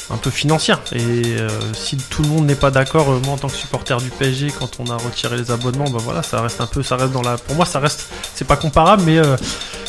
[0.09, 0.97] un peu financière et
[1.37, 4.51] euh, si tout le monde n'est pas d'accord moi en tant que supporter du PSG
[4.51, 7.21] quand on a retiré les abonnements bah voilà ça reste un peu ça reste dans
[7.21, 9.19] la pour moi ça reste c'est pas comparable mais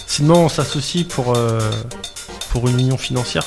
[0.07, 1.37] sinon on s'associe pour
[2.51, 3.45] pour une union financière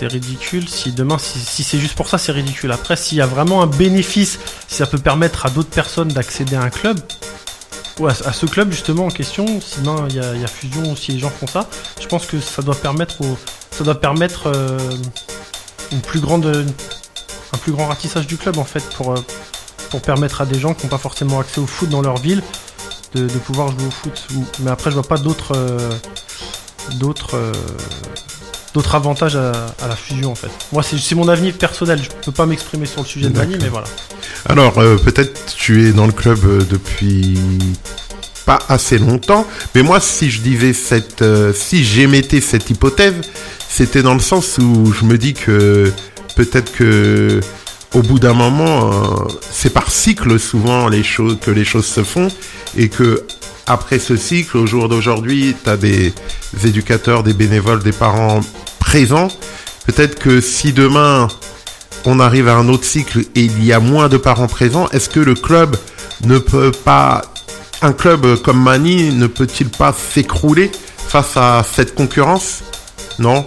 [0.00, 2.72] c'est ridicule si demain si, c'est juste pour ça c'est ridicule.
[2.72, 6.56] Après s'il y a vraiment un bénéfice si ça peut permettre à d'autres personnes d'accéder
[6.56, 6.98] à un club
[7.98, 11.18] ou à, ce club justement en question si demain il y a, fusion si les
[11.18, 11.68] gens font ça
[12.00, 13.36] je pense que ça doit permettre au,
[13.72, 14.78] ça doit permettre euh,
[15.92, 16.46] une plus grande
[17.52, 19.20] un plus grand ratissage du club en fait pour euh,
[19.90, 22.42] pour permettre à des gens qui n'ont pas forcément accès au foot dans leur ville
[23.12, 24.28] de, pouvoir jouer au foot.
[24.60, 25.90] Mais après je vois pas d'autres euh,
[27.00, 27.36] d'autres
[28.74, 29.52] d'autres avantages à,
[29.82, 30.50] à la fusion en fait.
[30.72, 32.00] Moi c'est mon avenir personnel.
[32.02, 33.56] Je peux pas m'exprimer sur le sujet de D'accord.
[33.60, 33.86] mais voilà.
[34.48, 37.38] Alors, euh, peut-être tu es dans le club euh, depuis
[38.46, 43.14] pas assez longtemps, mais moi, si je disais cette, euh, si j'émettais cette hypothèse,
[43.68, 45.92] c'était dans le sens où je me dis que
[46.36, 47.40] peut-être que
[47.92, 52.02] au bout d'un moment, euh, c'est par cycle souvent les choses que les choses se
[52.02, 52.28] font,
[52.76, 53.24] et que
[53.70, 56.12] après ce cycle, au jour d'aujourd'hui, tu as des
[56.64, 58.40] éducateurs, des bénévoles, des parents
[58.80, 59.28] présents.
[59.86, 61.28] Peut-être que si demain
[62.04, 65.08] on arrive à un autre cycle et il y a moins de parents présents, est-ce
[65.08, 65.76] que le club
[66.24, 67.22] ne peut pas,
[67.82, 72.62] un club comme Mani ne peut-il pas s'écrouler face à cette concurrence?
[73.18, 73.46] Non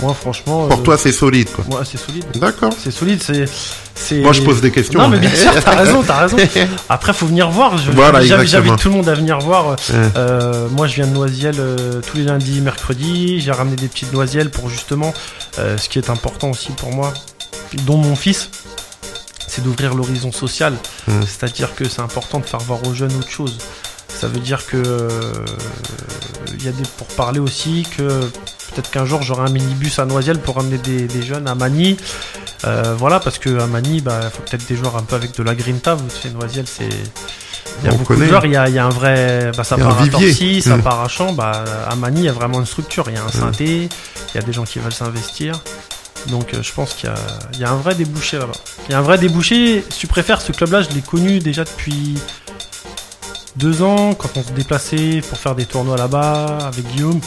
[0.00, 1.64] moi franchement Pour euh, toi, c'est solide, quoi.
[1.68, 2.72] moi c'est solide D'accord.
[2.82, 5.00] c'est solide c'est Moi, je pose des questions.
[5.00, 6.36] non mais bien sûr t'as raison t'as raison
[6.88, 9.76] après faut venir voir Je- Voilà, j'invite tout le monde à venir voir.
[10.16, 13.40] Euh, moi, je viens de Noisiel euh, tous les lundis, mercredis.
[13.40, 15.12] J'ai ramené des petites noisielles pour justement,
[15.56, 17.12] ce qui est important aussi pour moi,
[17.86, 18.50] dont mon fils,
[19.48, 20.74] c'est d'ouvrir l'horizon social.
[21.26, 23.58] C'est-à-dire que c'est important de faire voir aux jeunes autre chose.
[24.08, 25.32] Ça veut dire que euh,
[26.54, 28.20] il y a des pour parler aussi que
[28.78, 31.96] peut-être qu'un jour j'aurai un minibus à Noisiel pour ramener des, des jeunes à Mani.
[32.64, 35.36] Euh, voilà, parce que à Mani, bah, il faut peut-être des joueurs un peu avec
[35.36, 35.94] de la grinta.
[35.96, 36.88] Vous savez, Noisiel, c'est
[37.80, 38.26] il y a On beaucoup connaît.
[38.26, 39.50] de joueurs, il y a, il y a un vrai.
[39.56, 40.06] Bah, ça un part à.
[40.06, 41.32] Torcy, ça part à Champ.
[41.32, 43.04] Bah, à Mani, il y a vraiment une structure.
[43.08, 45.60] Il y a un synthé, il y a des gens qui veulent s'investir.
[46.28, 47.10] Donc euh, je pense qu'il
[47.54, 48.52] y y a un vrai débouché là-bas.
[48.88, 49.84] Il y a un vrai débouché.
[49.90, 52.14] Si tu préfères, ce club-là, je l'ai connu déjà depuis
[53.56, 57.20] deux ans, quand on se déplaçait pour faire des tournois là-bas avec Guillaume.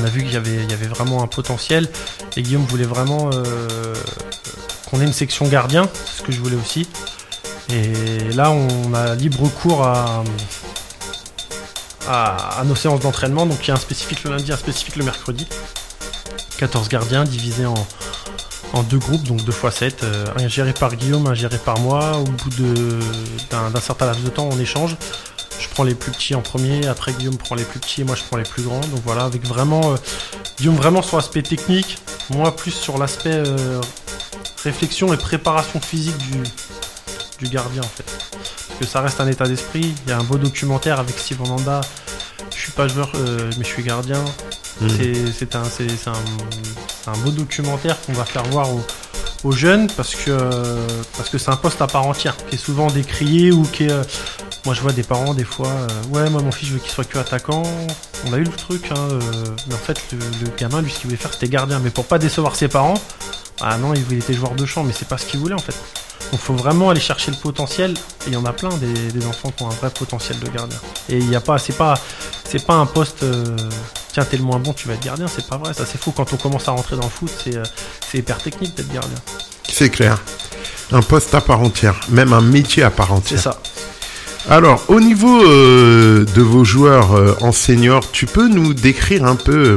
[0.00, 1.88] On a vu qu'il y avait, vraiment un potentiel
[2.36, 3.94] et Guillaume voulait vraiment euh,
[4.88, 6.88] qu'on ait une section gardien, c'est ce que je voulais aussi.
[7.70, 10.24] Et là, on a libre cours à,
[12.64, 13.46] nos séances d'entraînement.
[13.46, 15.46] Donc il y a un spécifique le lundi, un spécifique le mercredi.
[16.58, 20.06] 14 gardiens divisés en, deux groupes, donc 2 x 7.
[20.36, 22.16] un géré par Guillaume, un géré par moi.
[22.18, 22.50] Au bout
[23.50, 24.96] d'un certain laps de temps, on échange.
[25.60, 28.16] Je prends les plus petits en premier, après Guillaume prend les plus petits et moi
[28.16, 28.80] je prends les plus grands.
[28.80, 29.96] Donc voilà, avec vraiment euh,
[30.58, 31.98] Guillaume vraiment sur l'aspect technique,
[32.30, 33.80] moi plus sur l'aspect euh,
[34.64, 36.42] réflexion et préparation physique du,
[37.44, 38.04] du gardien en fait.
[38.68, 39.94] Parce que ça reste un état d'esprit.
[40.06, 41.82] Il y a un beau documentaire avec Steve Onanda.
[42.54, 44.24] Je suis pas joueur, euh, mais je suis gardien.
[44.80, 44.88] Mm.
[45.36, 46.12] C'est- un,
[47.12, 48.82] un beau documentaire qu'on va faire voir aux,
[49.44, 50.36] aux jeunes parce que
[51.16, 53.92] parce que c'est un poste à part entière qui est souvent décrié ou qui est.
[53.92, 54.02] euh,
[54.66, 55.68] moi, je vois des parents des fois.
[55.68, 57.62] euh, ouais, moi mon fils je veux qu'il soit que attaquant.
[58.26, 59.20] On a eu le truc, hein, euh,
[59.66, 62.18] mais en fait le, gamin lui ce qu'il voulait faire c'était gardien, mais pour pas
[62.18, 63.00] décevoir ses parents.
[63.62, 65.74] Ah non, il était joueur de champ, mais c'est pas ce qu'il voulait en fait.
[66.30, 67.92] Donc faut vraiment aller chercher le potentiel.
[67.92, 70.78] Et il y en a plein des, enfants qui ont un vrai potentiel de gardien.
[71.08, 71.94] Et il y a pas, c'est pas,
[72.44, 73.24] c'est pas un poste.
[74.12, 75.26] Tiens, t'es le moins bon, tu vas être gardien.
[75.28, 76.10] C'est pas vrai, ça c'est faux.
[76.12, 77.62] Quand on commence à rentrer dans le foot, c'est, euh,
[78.10, 79.18] c'est hyper technique d'être gardien.
[79.68, 80.18] C'est clair.
[80.92, 83.40] Un poste à part entière, même un métier à part C'est entière.
[83.40, 83.62] ça.
[84.48, 89.36] Alors, au niveau euh, de vos joueurs euh, en senior, tu peux nous décrire un
[89.36, 89.76] peu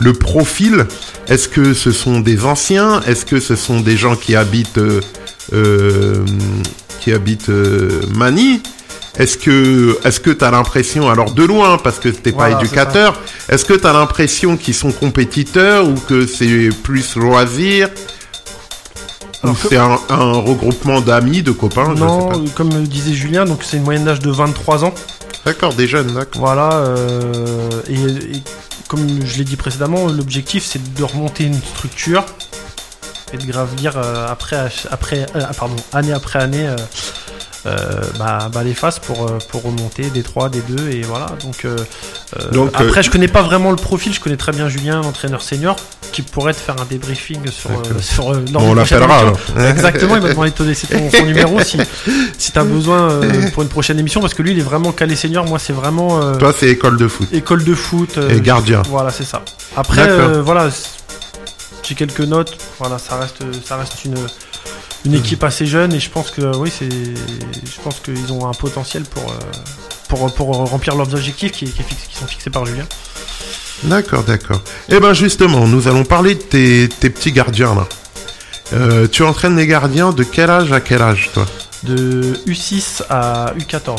[0.00, 0.86] le profil?
[1.28, 3.02] Est-ce que ce sont des anciens?
[3.02, 4.80] Est-ce que ce sont des gens qui habitent
[7.00, 7.50] qui habitent
[8.14, 8.60] Manille?
[9.18, 13.18] Est-ce que est-ce que t'as l'impression, alors de loin parce que t'es Voilà, pas éducateur,
[13.48, 17.88] est-ce que t'as l'impression qu'ils sont compétiteurs ou que c'est plus loisir
[19.68, 22.36] c'est un, un regroupement d'amis, de copains je sais non, pas.
[22.56, 24.92] comme le disait Julien, donc c'est une moyenne d'âge de 23 ans.
[25.44, 26.40] D'accord, des jeunes, d'accord.
[26.40, 26.72] Voilà.
[26.72, 27.94] euh, et,
[28.36, 28.42] et
[28.88, 32.24] comme je l'ai dit précédemment, l'objectif c'est de remonter une structure
[33.32, 36.68] et de gravir euh, après, après, euh, pardon, année après année.
[37.66, 41.26] Euh, bah, bah, les phases pour, euh, pour remonter des 3, des 2 et voilà
[41.42, 41.76] donc, euh,
[42.52, 45.76] Donc, après je connais pas vraiment le profil je connais très bien Julien l'entraîneur senior
[46.12, 47.70] qui pourrait te faire un débriefing sur,
[48.52, 49.38] Bon, on l'appellera alors.
[49.58, 51.78] Exactement, il m'a demandé de te laisser ton, ton numéro si,
[52.38, 53.20] si tu as besoin
[53.52, 55.44] pour une prochaine émission, parce que lui, il est vraiment calé senior.
[55.44, 57.28] Moi, c'est vraiment Toi, c'est école de foot.
[57.32, 58.18] école de foot.
[58.30, 58.82] Et gardien.
[58.88, 59.42] Voilà, c'est ça.
[59.76, 60.70] Après, voilà,
[61.82, 62.56] j'ai quelques notes.
[62.78, 64.14] Voilà, ça reste, ça reste une,
[65.04, 68.52] une équipe assez jeune et je pense que oui, c'est, je pense qu'ils ont un
[68.52, 69.34] potentiel pour, euh,
[70.08, 71.66] pour, pour remplir leurs objectifs qui,
[72.12, 72.86] sont fixés par Julien.
[73.84, 74.62] D'accord, d'accord.
[74.88, 77.88] Eh ben justement, nous allons parler de tes, tes petits gardiens là.
[78.72, 81.46] Euh, tu entraînes les gardiens de quel âge à quel âge, toi?
[81.84, 83.98] De U6 à U14,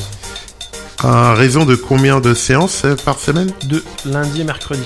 [1.03, 3.51] À raison de combien de séances euh, par semaine?
[3.63, 4.83] De lundi et mercredi.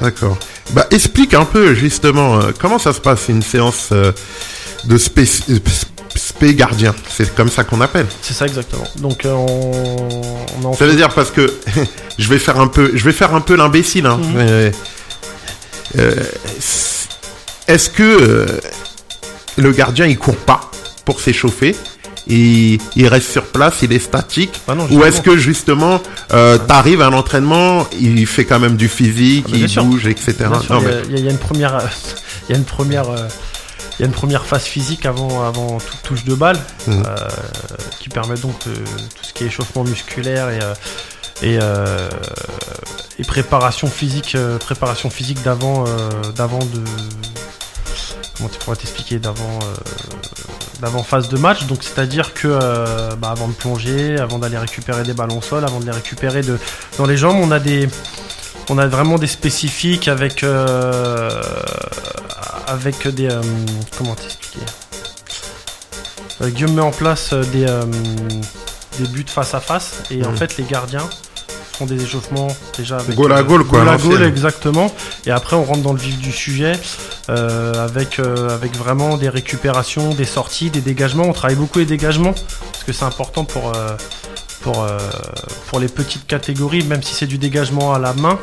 [0.00, 0.38] D'accord.
[0.72, 4.12] Bah explique un peu justement euh, comment ça se passe une séance euh,
[4.84, 5.24] de spé,
[6.16, 6.94] spé gardien.
[7.08, 8.06] C'est comme ça qu'on appelle.
[8.22, 8.84] C'est ça exactement.
[8.96, 10.20] Donc euh, on,
[10.62, 11.52] on en Ça veut dire parce que
[12.18, 14.06] je vais faire un peu, je vais faire un peu l'imbécile.
[14.06, 14.18] Hein.
[14.22, 14.34] Mhm.
[14.38, 14.70] Euh,
[15.98, 16.14] euh,
[17.68, 18.46] Est-ce que euh,
[19.56, 20.70] le gardien il court pas
[21.04, 21.76] pour s'échauffer
[22.28, 24.60] et il reste sur place, il est statique?
[24.68, 26.00] Ah non, Ou est-ce que justement
[26.32, 29.84] euh, t'arrives à l'entraînement, il fait quand même du physique, Ah, il sûr.
[29.84, 30.36] bouge, etc.
[31.08, 31.78] Il, y a, y une première,
[32.48, 33.06] il y a une première,
[34.00, 37.02] il y a une première phase physique avant, avant toute touche de balle, Mhm.
[37.06, 37.16] euh,
[38.00, 40.72] qui permet donc de, tout ce qui est échauffement musculaire et euh,
[41.42, 42.08] et, euh,
[43.18, 46.82] et préparation physique, préparation physique d'avant, euh, d'avant de,
[48.36, 49.58] comment tu pourrais t'expliquer, d'avant,
[50.80, 51.64] d'avant phase de match.
[51.66, 52.48] Donc c'est-à-dire que
[53.16, 56.40] bah, avant de plonger, avant d'aller récupérer des ballons au sol, avant de les récupérer
[56.42, 56.58] de,
[56.98, 57.86] dans les jambes, on a des
[58.68, 61.42] on a vraiment des spécifiques avec euh,
[62.70, 63.40] avec des euh,
[63.98, 64.64] comment t'expliquer
[66.42, 67.66] Euh, Guillaume met en place euh, des
[68.98, 70.36] des buts face à face et en Mhm.
[70.36, 71.08] fait les gardiens
[71.72, 74.92] font des échauffements déjà avec Goal à goal, quoi, goal à goal, exactement.
[75.26, 76.72] Et après on rentre dans le vif du sujet
[77.30, 81.24] euh, avec euh, avec vraiment des récupérations des sorties des dégagements.
[81.24, 82.34] On travaille beaucoup les dégagements
[82.72, 83.96] parce que c'est important pour euh,
[84.62, 84.98] pour, euh,
[85.68, 88.38] pour les petites catégories, même si c'est du dégagement à la main,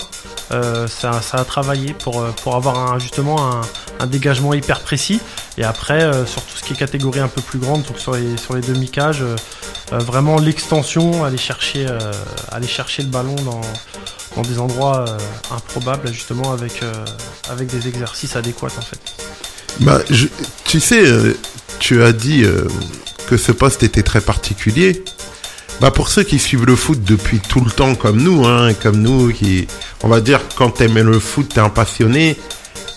[0.51, 3.61] euh, ça, ça a travaillé pour, euh, pour avoir un, justement un,
[3.99, 5.19] un dégagement hyper précis.
[5.57, 8.37] Et après, sur tout ce qui est catégorie un peu plus grande, donc sur les,
[8.37, 9.23] sur les demi-cages,
[9.91, 11.87] vraiment l'extension, aller chercher,
[12.51, 13.61] aller chercher le ballon dans,
[14.35, 15.05] dans des endroits
[15.49, 16.83] improbables, justement avec,
[17.49, 18.99] avec des exercices adéquats en fait.
[19.79, 19.99] Bah,
[20.63, 21.03] tu sais,
[21.79, 22.45] tu as dit
[23.25, 25.03] que ce poste était très particulier.
[25.79, 28.97] Bah, pour ceux qui suivent le foot depuis tout le temps, comme nous, hein, comme
[28.97, 29.67] nous, qui,
[30.03, 32.35] on va dire, quand t'aimes le foot, t'es un passionné,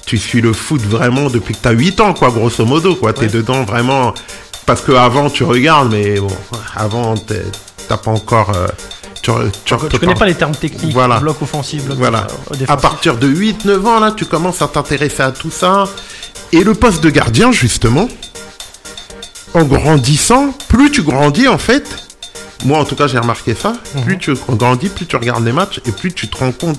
[0.06, 3.12] tu suis le foot vraiment depuis que t'as 8 ans, quoi, grosso modo, quoi.
[3.12, 3.28] T'es Ouais.
[3.28, 4.14] dedans vraiment.
[4.64, 6.30] Parce que avant, tu regardes, mais bon,
[6.74, 7.16] avant,
[7.88, 8.50] t'as pas encore.
[8.56, 8.68] euh,
[9.22, 9.30] tu,
[9.66, 11.20] tu, connais pas les termes techniques, Voilà.
[11.20, 12.26] bloc offensif, bloc Voilà.
[12.52, 15.84] euh, À partir de 8-9 ans, là, tu commences à t'intéresser à tout ça.
[16.52, 18.08] Et le poste de gardien, justement,
[19.52, 21.84] en grandissant, plus tu grandis, en fait,
[22.64, 24.04] moi, en tout cas, j'ai remarqué ça, Mhm.
[24.04, 26.78] plus tu grandis, plus tu regardes les matchs, et plus tu te rends compte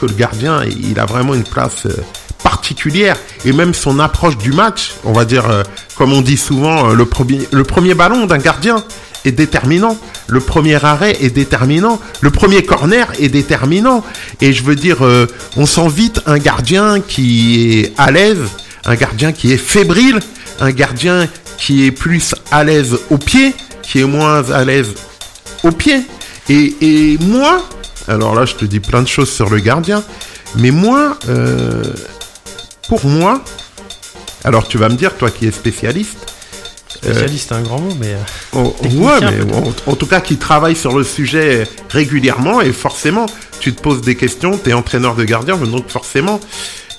[0.00, 1.96] que le gardien, il a vraiment une place euh,
[2.42, 3.16] particulière.
[3.44, 5.62] Et même son approche du match, on va dire, euh,
[5.96, 8.84] comme on dit souvent, euh, le, premier, le premier ballon d'un gardien
[9.24, 9.96] est déterminant.
[10.28, 11.98] Le premier arrêt est déterminant.
[12.20, 14.04] Le premier corner est déterminant.
[14.40, 14.98] Et je veux dire,
[15.56, 18.38] on sent vite un gardien qui est à l'aise,
[18.84, 20.20] un gardien qui est fébrile,
[20.60, 23.54] un gardien qui est plus à l'aise au pied,
[23.88, 24.90] qui est moins à l'aise
[25.64, 26.00] au pied.
[26.48, 27.62] Et, et moi,
[28.06, 30.02] alors là, je te dis plein de choses sur le gardien,
[30.56, 31.82] mais moi, euh,
[32.88, 33.42] pour moi,
[34.44, 36.16] alors tu vas me dire, toi qui es spécialiste,
[36.88, 38.14] Spécialiste, c'est un grand mot, mais.
[38.14, 38.16] euh,
[38.54, 39.38] Oh, ouais, mais
[39.86, 43.26] en tout cas, qui travaille sur le sujet régulièrement et forcément,
[43.60, 46.40] tu te poses des questions, tu es entraîneur de gardien, donc forcément,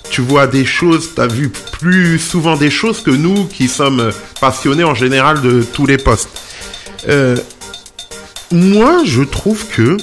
[0.08, 4.10] tu vois des choses, tu as vu plus souvent des choses que nous qui sommes
[4.40, 6.30] passionnés en général de tous les postes.
[7.08, 7.36] Euh,
[8.50, 9.96] moi, je trouve que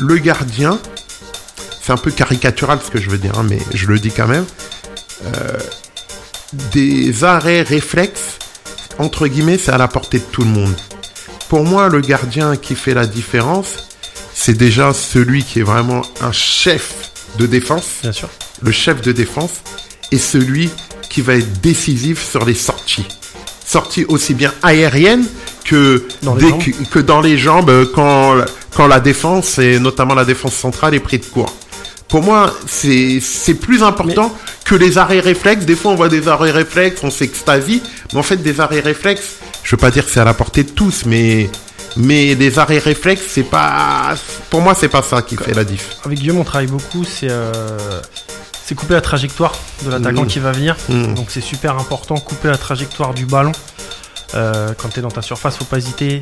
[0.00, 0.78] le gardien,
[1.82, 4.26] c'est un peu caricatural ce que je veux dire, hein, mais je le dis quand
[4.28, 4.46] même,
[5.24, 5.58] euh,
[6.72, 8.38] des arrêts réflexes,
[8.98, 10.74] entre guillemets, c'est à la portée de tout le monde.
[11.48, 13.88] Pour moi, le gardien qui fait la différence,
[14.34, 16.94] c'est déjà celui qui est vraiment un chef
[17.38, 18.28] de défense, Bien sûr.
[18.62, 19.50] le chef de défense,
[20.12, 20.70] et celui
[21.10, 23.06] qui va être décisif sur les sorties.
[23.68, 25.26] Sorties aussi bien aériennes
[25.66, 26.62] que, Dans les jambes.
[26.90, 28.36] que, dans les jambes euh, quand,
[28.74, 31.54] quand la défense, et notamment la défense centrale, est prise de court.
[32.08, 33.20] Pour moi, c'est
[33.60, 35.66] plus important que les arrêts réflexes.
[35.66, 37.82] Des fois, on voit des arrêts réflexes, on s'extasie,
[38.14, 40.62] mais en fait, des arrêts réflexes, je veux pas dire que c'est à la portée
[40.62, 41.50] de tous, mais
[41.98, 44.14] mais les arrêts réflexes, c'est pas,
[44.48, 45.96] pour moi, c'est pas ça qui fait la diff.
[46.06, 48.00] Avec Guillaume, on travaille beaucoup, c'est euh,
[48.68, 49.52] c'est couper la trajectoire
[49.82, 50.26] de l'attaquant Mmh.
[50.26, 50.76] qui va venir.
[50.90, 51.14] Mmh.
[51.14, 53.52] Donc c'est super important, couper la trajectoire du ballon.
[54.34, 56.20] Euh, quand tu es dans ta surface, faut pas hésiter.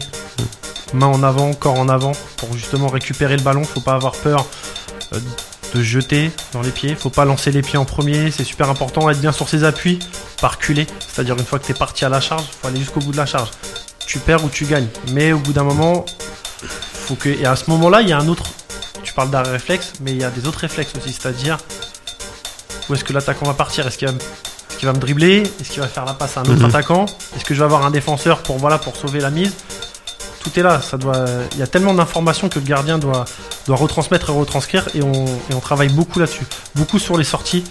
[0.95, 3.65] Main en avant, corps en avant, pour justement récupérer le ballon.
[3.65, 4.47] Faut pas avoir peur
[5.13, 5.19] euh,
[5.75, 6.95] de jeter dans les pieds.
[6.95, 8.31] Faut pas lancer les pieds en premier.
[8.31, 9.11] C'est super important.
[9.11, 9.99] Être bien sur ses appuis,
[10.41, 10.87] pas reculer.
[11.01, 13.17] C'est-à-dire une fois que tu es parti à la charge, faut aller jusqu'au bout de
[13.17, 13.51] la charge.
[14.07, 14.87] Tu perds ou tu gagnes.
[15.11, 16.05] Mais au bout d'un moment,
[16.63, 17.29] faut que.
[17.29, 18.45] Et à ce moment-là, il y a un autre.
[19.03, 21.13] Tu parles d'arrêt réflexe, mais il y a des autres réflexes aussi.
[21.13, 21.59] C'est-à-dire
[22.89, 24.19] où est-ce que l'attaquant va partir Est-ce qu'il va, me-
[24.83, 26.65] va dribbler Est-ce qu'il va faire la passe à un autre Mhm.
[26.67, 29.53] attaquant Est-ce que je vais avoir un défenseur pour voilà pour sauver la mise
[30.43, 30.81] Tout est là.
[30.81, 31.25] Ça doit.
[31.55, 33.25] Il y a tellement d'informations que le gardien doit
[33.67, 36.47] doit retransmettre et retranscrire et on et on travaille beaucoup là-dessus.
[36.77, 37.65] Beaucoup sur les sorties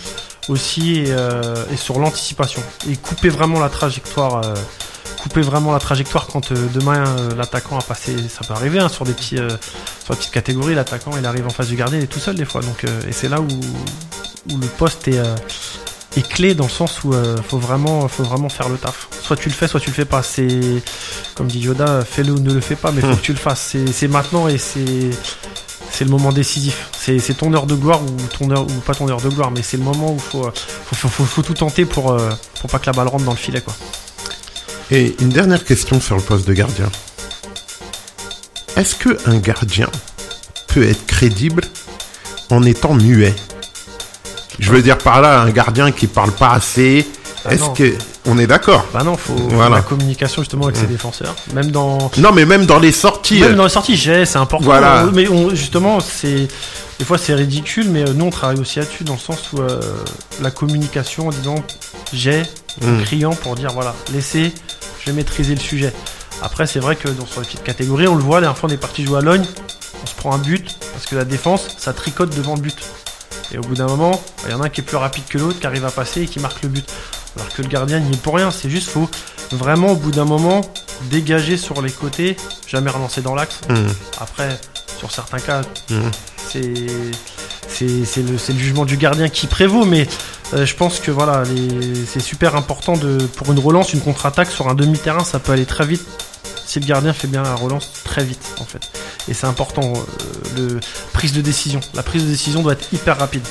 [0.50, 4.44] aussi et, euh, et sur l'anticipation et couper vraiment la trajectoire.
[4.46, 4.54] euh,
[5.26, 8.90] couper vraiment la trajectoire quand euh, demain euh, l'attaquant a passé, ça peut arriver hein,
[8.90, 9.50] sur des petits, euh,
[10.04, 12.36] sur des petites catégories, l'attaquant il arrive en face du gardien, il est tout seul
[12.36, 15.20] des fois, donc et c'est là où, où le poste est,
[16.16, 17.12] est clé dans le sens où
[17.50, 19.08] faut vraiment, faut vraiment faire le taf.
[19.24, 20.22] Soit tu le fais, soit tu le fais pas.
[20.22, 20.84] C'est
[21.34, 23.16] comme dit Yoda, fais-le ou ne le fais pas, mais faut Hmm.
[23.18, 23.70] que tu le fasses.
[23.72, 25.10] C'est c'est maintenant et c'est
[25.92, 26.90] c'est le moment décisif.
[27.00, 29.64] C'est ton heure de gloire ou ton heure ou pas ton heure de gloire, mais
[29.64, 30.44] c'est le moment où faut
[30.86, 32.16] faut, faut, faut- faut tout tenter pour
[32.62, 33.74] pour pas que la balle rentre dans le filet quoi.
[34.92, 36.90] Et une dernière question sur le poste de gardien.
[38.78, 39.90] Est-ce que un gardien
[40.68, 41.64] peut être crédible
[42.50, 43.34] en étant muet?
[44.60, 47.08] Je veux dire par là un gardien qui parle pas assez.
[47.46, 47.94] Ah Est-ce que
[48.28, 48.86] on est d'accord?
[48.94, 49.76] Bah non, faut, Voilà.
[49.78, 51.36] la communication justement avec ses défenseurs.
[51.54, 53.40] Même dans Non, mais même dans les sorties.
[53.40, 54.66] même euh, dans les sorties, j'ai, c'est important.
[54.66, 55.06] Voilà.
[55.14, 56.48] Mais on, justement, c'est
[56.98, 59.60] des fois c'est ridicule, mais euh, nous on travaille aussi là-dessus dans le sens où
[59.60, 59.80] euh,
[60.42, 61.56] la communication en disant
[62.14, 62.42] j'ai,
[62.84, 63.04] en Mm.
[63.04, 64.52] criant pour dire voilà, laissez,
[65.06, 65.94] je vais maîtriser le sujet.
[66.42, 68.70] Après, c'est vrai que dans sur les petites catégories, on le voit, la dernière fois
[68.70, 69.46] on est parti jouer à Logne,
[70.04, 72.78] on se prend un but parce que la défense ça tricote devant le but.
[73.52, 75.38] Et au bout d'un moment, il y en a un qui est plus rapide que
[75.38, 76.86] l'autre, qui arrive à passer et qui marque le but.
[77.38, 79.10] Alors que le gardien n'y est pour rien, c'est juste faut
[79.52, 80.62] vraiment au bout d'un moment
[81.12, 82.36] dégager sur les côtés,
[82.68, 83.62] jamais relancer dans l'axe.
[83.70, 83.88] hum,
[84.20, 84.60] Après,
[84.98, 86.12] sur certains cas, hum.
[86.50, 90.08] c'est le, c'est le jugement du gardien qui prévaut, mais
[90.54, 91.44] euh, je pense que voilà,
[92.08, 95.66] c'est super important de pour une relance, une contre-attaque sur un demi-terrain, ça peut aller
[95.66, 96.06] très vite
[96.66, 98.82] si le gardien fait bien la relance très vite en fait.
[99.28, 100.80] Et c'est important, euh, le
[101.14, 101.80] prise de décision.
[101.94, 103.46] La prise de décision doit être hyper rapide,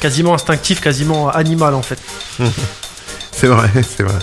[0.00, 1.98] quasiment instinctif, quasiment animal en fait.
[3.34, 4.20] C'est vrai, c'est vrai.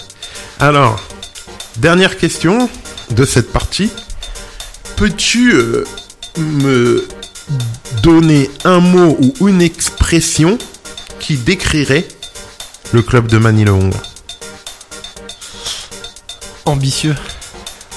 [0.61, 1.01] Alors,
[1.75, 2.69] dernière question
[3.11, 3.89] de cette partie.
[4.95, 5.83] Peux-tu euh,
[6.37, 7.05] me
[8.01, 10.57] donner un mot ou une expression
[11.19, 12.07] qui décrirait
[12.93, 14.01] le club de Manille-le-Hongre
[16.65, 17.15] Ambitieux.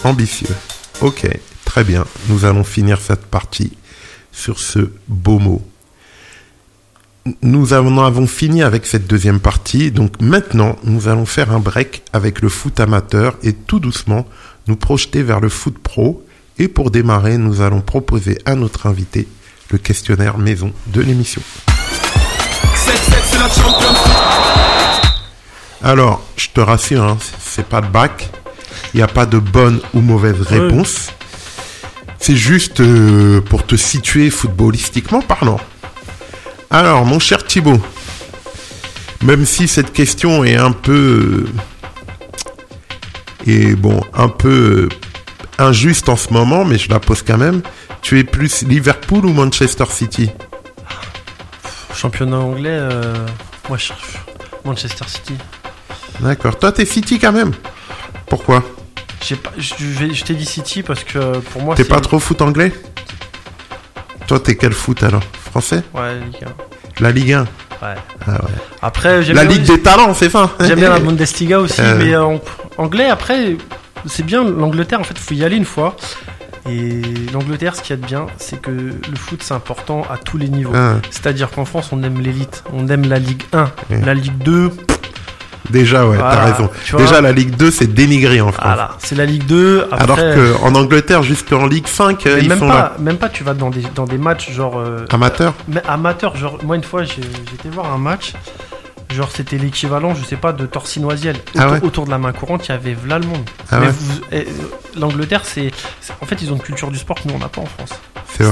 [0.05, 0.55] Ambitieux.
[1.01, 1.29] Ok,
[1.65, 2.05] très bien.
[2.29, 3.73] Nous allons finir cette partie
[4.33, 5.63] sur ce beau mot.
[7.43, 12.03] Nous en avons fini avec cette deuxième partie, donc maintenant nous allons faire un break
[12.13, 14.27] avec le foot amateur et tout doucement
[14.67, 16.25] nous projeter vers le foot pro.
[16.59, 19.29] Et pour démarrer, nous allons proposer à notre invité
[19.71, 21.43] le questionnaire maison de l'émission.
[23.49, 25.11] 7-7, c'est la Champions League.
[25.83, 28.31] Alors, je te rassure, hein, c'est pas de bac.
[28.95, 31.09] Il n'y a pas de bonne ou mauvaise réponse.
[32.19, 35.59] C'est juste euh, pour te situer footballistiquement parlant.
[36.71, 37.81] Alors, mon cher Thibaut,
[39.23, 41.47] même si cette question est un peu.
[43.43, 44.89] euh, Et bon, un peu euh,
[45.59, 47.63] injuste en ce moment, mais je la pose quand même.
[48.03, 50.31] Tu es plus Liverpool ou Manchester City?
[52.03, 53.15] Championnat anglais, euh,
[53.69, 53.93] moi je
[54.65, 55.35] Manchester City.
[56.19, 56.59] D'accord.
[56.59, 57.53] Toi, t'es City quand même?
[58.27, 58.65] Pourquoi?
[59.25, 62.43] J'ai pas, je, t'ai dit City parce que euh, pour moi T'es pas trop foot
[62.43, 62.73] anglais?
[64.27, 65.23] Toi, t'es quel foot alors?
[65.53, 65.85] Français?
[65.95, 66.45] Ouais, Ligue
[66.99, 67.43] La Ligue 1 1.
[67.45, 67.95] Ouais.
[68.27, 68.39] Ah ouais.
[68.83, 71.97] Après, j'aime La bien, Ligue des talents, c'est ça j'aime bien la Bundesliga aussi, Euh.
[71.99, 72.41] mais en-
[72.79, 73.57] anglais après,
[74.07, 74.99] c'est bien l'Angleterre.
[74.99, 75.95] En fait, faut y aller une fois.
[76.69, 77.03] Et
[77.33, 80.39] l'Angleterre, ce qu'il y a de bien, c'est que le foot c'est important à tous
[80.39, 80.73] les niveaux.
[80.75, 84.01] Ah, C'est-à-dire qu'en France, on aime l'élite, on aime la Ligue 1, Ouais.
[84.05, 84.71] la Ligue 2.
[85.71, 86.71] Déjà, ouais, Voilà, t'as raison.
[86.85, 87.01] tu vois.
[87.03, 88.65] Déjà, la Ligue 2, c'est dénigré en France.
[88.67, 89.87] Voilà, c'est la Ligue 2.
[89.91, 92.93] Après, Alors que en Angleterre, jusqu'en Ligue 5, euh, mais ils même sont pas, là.
[92.99, 96.59] même pas, tu vas dans des dans des matchs genre euh, Amateurs Mais amateur, genre,
[96.65, 98.35] moi une fois j'ai- j'étais voir un match,
[99.13, 101.37] genre c'était l'équivalent, je sais pas, de Torsinoisiel.
[101.57, 103.49] Ah autour, ouais autour de la main courante, il y avait v'là le monde.
[103.71, 104.47] Ah Mais ouais vous- eh,
[104.99, 105.71] l'Angleterre, c'est.
[106.21, 107.91] En fait, ils ont une culture du sport que nous on n'a pas en France.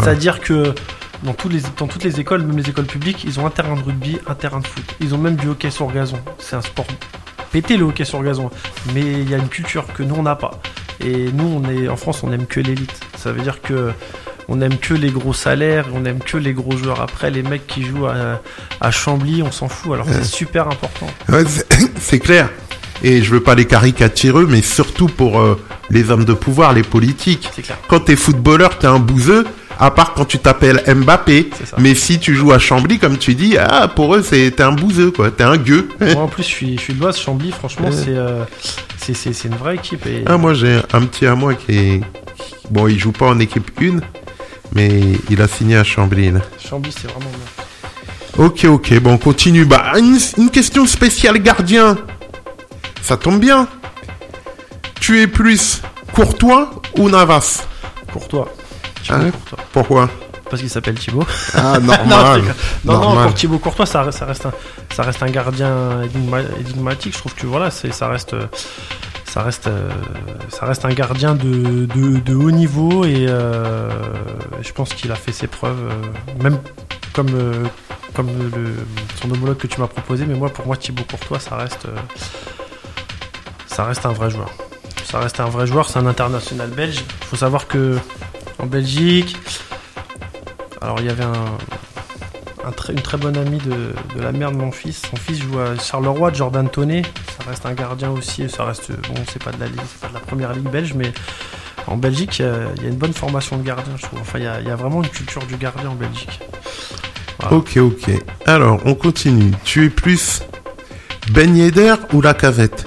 [0.02, 0.74] C'est-à-dire que
[1.22, 3.74] dans, tous les, dans toutes les écoles, même les écoles publiques, ils ont un terrain
[3.76, 4.84] de rugby, un terrain de foot.
[5.00, 6.18] Ils ont même du hockey sur gazon.
[6.38, 6.86] C'est un sport
[7.52, 8.50] pété le hockey sur gazon.
[8.94, 10.52] Mais il y a une culture que nous on n'a pas.
[11.02, 12.92] Et nous, on est en France, on aime que l'élite.
[13.16, 13.90] Ça veut dire que
[14.50, 17.00] on aime que les gros salaires, on aime que les gros joueurs.
[17.00, 18.42] Après, les mecs qui jouent à,
[18.80, 19.92] à Chambly, on s'en fout.
[19.94, 21.06] Alors c'est super important.
[21.28, 21.44] Ouais,
[22.00, 22.50] c'est- clair.
[23.02, 26.82] Et je veux pas les caricaturer, mais surtout pour euh, les hommes de pouvoir, les
[26.82, 27.48] politiques.
[27.62, 27.78] Clair.
[27.88, 29.46] Quand t'es footballeur, t'es un bouseux,
[29.78, 31.48] à part quand tu t'appelles Mbappé.
[31.78, 35.12] Mais si tu joues à Chambly, comme tu dis, ah, pour eux, c'est un bouseux,
[35.12, 35.30] quoi.
[35.30, 35.88] T'es un gueux.
[36.00, 37.52] Moi en plus, je suis, je suis de l'Oise, Chambly.
[37.52, 37.92] Franchement, Ouais.
[38.04, 38.44] c'est euh,
[38.98, 40.04] c'est c'est- c'est une vraie équipe.
[40.06, 42.00] Et Ah, moi, j'ai un petit à moi qui est...
[42.70, 44.00] Bon, il joue pas en équipe 1,
[44.74, 45.00] mais
[45.30, 46.40] il a signé à Chambly, là.
[46.58, 48.44] Chambly, c'est vraiment bien.
[48.44, 49.64] Ok, ok, bon, on continue.
[49.64, 51.98] Bah, une, une question spéciale gardien.
[53.02, 53.66] Ça tombe bien.
[55.00, 55.82] Tu es plus
[56.14, 57.64] Courtois ou Navas?
[58.12, 58.48] Courtois.
[59.10, 59.58] Ouais Courtois.
[59.72, 60.10] Pourquoi?
[60.48, 61.24] Parce qu'il s'appelle Thibaut.
[61.54, 62.42] Ah, non, normal.
[62.84, 63.24] non, non, Normal.
[63.26, 64.52] pour Thibaut Courtois, ça, reste- ça reste un,
[64.94, 67.14] ça reste un gardien énigma- énigmatique.
[67.14, 68.46] Je trouve que voilà, ça reste, euh,
[69.30, 69.88] ça reste, euh,
[70.48, 73.88] ça reste un gardien de, de, haut niveau et euh,
[74.60, 76.58] je pense qu'il a fait ses preuves, euh, même
[77.12, 77.30] comme,
[78.12, 78.28] comme
[79.22, 80.26] son homologue que tu m'as proposé.
[80.26, 81.86] Mais moi, pour moi, Thibaut Courtois, ça reste,
[83.68, 84.50] ça reste un vrai joueur.
[85.04, 85.88] Ça reste un vrai joueur.
[85.88, 87.04] C'est un international belge.
[87.20, 87.98] Il faut savoir que
[88.58, 89.36] en Belgique,
[90.80, 91.22] alors il y avait
[92.88, 95.02] une très bonne amie de, de la mère de mon fils.
[95.08, 97.02] Son fils joue à Charleroi, Jordan Tonnet.
[97.40, 98.48] Ça reste un gardien aussi.
[98.48, 100.94] Ça reste bon, c'est pas de la ligue, c'est pas de la première ligue belge,
[100.94, 101.12] mais
[101.86, 104.20] en Belgique, il y a, il y a une bonne formation de gardien, je trouve.
[104.20, 106.40] Enfin, il y a, il y a vraiment une culture du gardien en Belgique.
[107.38, 107.56] Voilà.
[107.56, 108.10] Ok, ok.
[108.46, 109.52] Alors, on continue.
[109.64, 110.42] Tu es plus
[111.30, 112.86] Ben Yedder ou Lacazette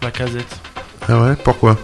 [0.00, 0.56] La casette.
[1.08, 1.76] Ah ouais, pourquoi?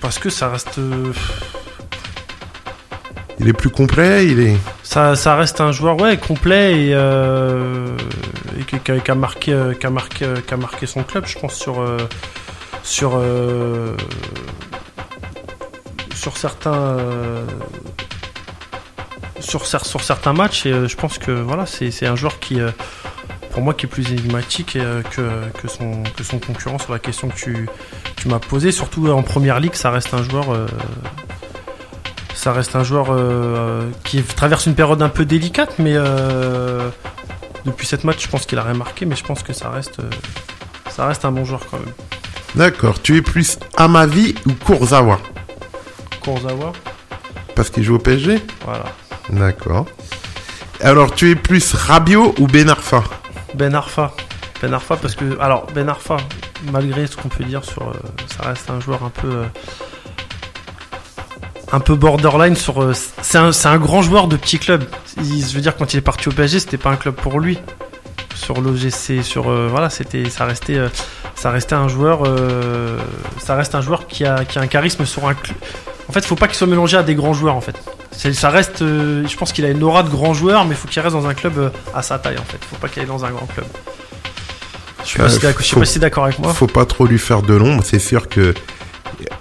[0.00, 1.12] Parce que ça reste, euh,
[3.42, 4.56] Il est plus complet, il est...
[4.84, 7.96] ça, ça reste un joueur ouais complet et, euh,
[8.68, 11.54] qui, a, marqué, euh, qui a marqué, euh, qui a marqué son club, je pense
[11.54, 11.84] sur
[12.84, 13.20] sur
[16.14, 16.98] sur certains
[19.40, 22.60] sur, cer- sur certains matchs et je pense que voilà c'est un joueur qui
[23.50, 24.78] pour moi qui est plus énigmatique
[25.10, 27.68] que, que, son, concurrent sur la question que tu,
[28.26, 28.70] m'as posée.
[28.72, 30.46] Surtout en première ligue, ça reste un joueur,
[32.42, 36.88] ça reste un joueur euh, qui traverse une période un peu délicate, mais euh,
[37.64, 40.00] depuis cette match, je pense qu'il a rien marqué, mais je pense que ça reste,
[40.00, 40.10] euh,
[40.90, 41.94] ça reste un bon joueur quand même.
[42.56, 43.00] D'accord.
[43.00, 45.20] Tu es plus Amavi ou Kurzawa?
[46.20, 46.72] Kurzawa,
[47.54, 48.86] Parce qu'il joue au PSG voilà.
[49.28, 49.86] D'accord.
[50.80, 53.04] Alors, tu es plus Rabiot ou Ben Arfa?
[53.54, 54.14] Ben Arfa.
[54.60, 56.16] Ben Arfa parce que alors Ben Arfa
[56.72, 57.92] malgré ce qu'on peut dire sur
[58.36, 59.42] ça reste un joueur un peu
[61.72, 62.82] un peu borderline sur.
[62.82, 62.92] euh,
[63.22, 64.84] c'est un, c'est un grand joueur de petit club.
[65.18, 67.40] Il- je veux dire, quand il est parti au PSG, c'était pas un club pour
[67.40, 67.58] lui.
[68.34, 70.88] Sur l'OGC, sur euh, voilà, c'était, ça restait, euh,
[71.34, 72.98] ça restait un joueur, euh,
[73.38, 75.56] ça reste un joueur qui a, qui a un charisme sur un club.
[76.08, 77.54] En fait, faut pas qu'il soit mélangé à des grands joueurs.
[77.54, 77.76] En fait,
[78.32, 78.78] ça reste.
[78.80, 81.34] je pense qu'il a une aura de grand joueur, mais faut qu'il reste dans un
[81.34, 82.38] club à sa taille.
[82.38, 83.66] En fait, faut pas qu'il aille dans un grand club.
[85.04, 85.08] Je
[85.64, 86.52] suis pas si d'accord avec moi.
[86.54, 87.82] Faut pas trop lui faire de l'ombre.
[87.84, 88.54] C'est sûr que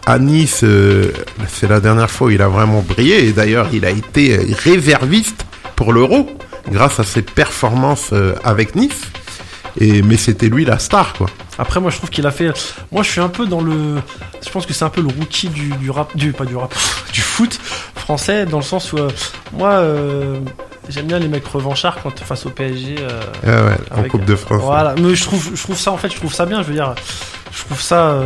[0.05, 1.11] à Nice, euh,
[1.47, 3.27] c'est la dernière fois où il a vraiment brillé.
[3.27, 5.45] Et d'ailleurs, il a été réserviste
[5.75, 6.29] pour l'Euro
[6.71, 9.01] grâce à ses performances euh, avec Nice.
[9.79, 11.27] Et mais c'était lui la star, quoi.
[11.57, 12.51] Après, moi, je trouve qu'il a fait.
[12.91, 13.99] Moi, je suis un peu dans le.
[14.45, 16.75] Je pense que c'est un peu le rookie du, du rap, du pas du rap,
[17.13, 17.57] du foot
[17.95, 19.09] français, dans le sens où euh,
[19.53, 20.39] moi, euh,
[20.89, 22.95] j'aime bien les mecs revanchards quand face au PSG.
[22.99, 24.61] euh, Ah ouais, en Coupe de France.
[24.61, 26.61] Voilà, mais je trouve, je trouve ça en fait, je trouve ça bien.
[26.63, 26.93] Je veux dire,
[27.53, 28.19] je trouve ça.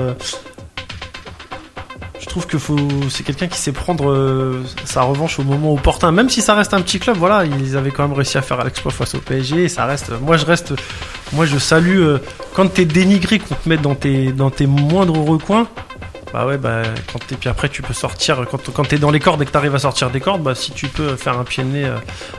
[2.36, 2.78] Euh, trouve que faut,
[3.10, 6.12] c'est quelqu'un qui sait prendre euh, sa revanche au moment opportun.
[6.12, 8.64] Même si ça reste un petit club, voilà, ils avaient quand même réussi à faire
[8.64, 9.64] l'exploit face au PSG.
[9.64, 10.12] Et ça reste.
[10.22, 10.74] Moi, je reste.
[11.32, 12.00] Moi, je salue.
[12.00, 12.20] euh,
[12.54, 15.68] quand t'es dénigré, qu'on te mette dans tes, dans tes moindres recoins.
[16.34, 16.82] Bah ouais, bah
[17.14, 19.52] quand t'es puis après tu peux sortir quand, quand t'es dans les cordes et que
[19.52, 21.96] t'arrives à sortir des cordes, bah si tu peux faire un pied de nez euh,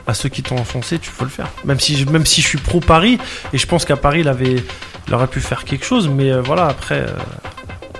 [0.06, 1.48] à ceux qui t'ont enfoncé, tu peux le faire.
[1.64, 3.18] Même si même si je suis pro Paris
[3.54, 4.62] et je pense qu'à Paris il avait
[5.08, 7.16] il aurait pu faire quelque chose, mais euh, voilà après euh,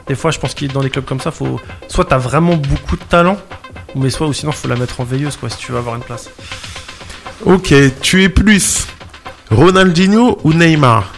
[0.09, 2.97] des fois je pense qu'il dans les clubs comme ça faut soit t'as vraiment beaucoup
[2.97, 3.39] de talent,
[3.95, 6.03] mais soit ou sinon faut la mettre en veilleuse quoi si tu veux avoir une
[6.03, 6.31] place.
[7.45, 8.87] Ok, tu es plus
[9.51, 11.13] Ronaldinho ou Neymar?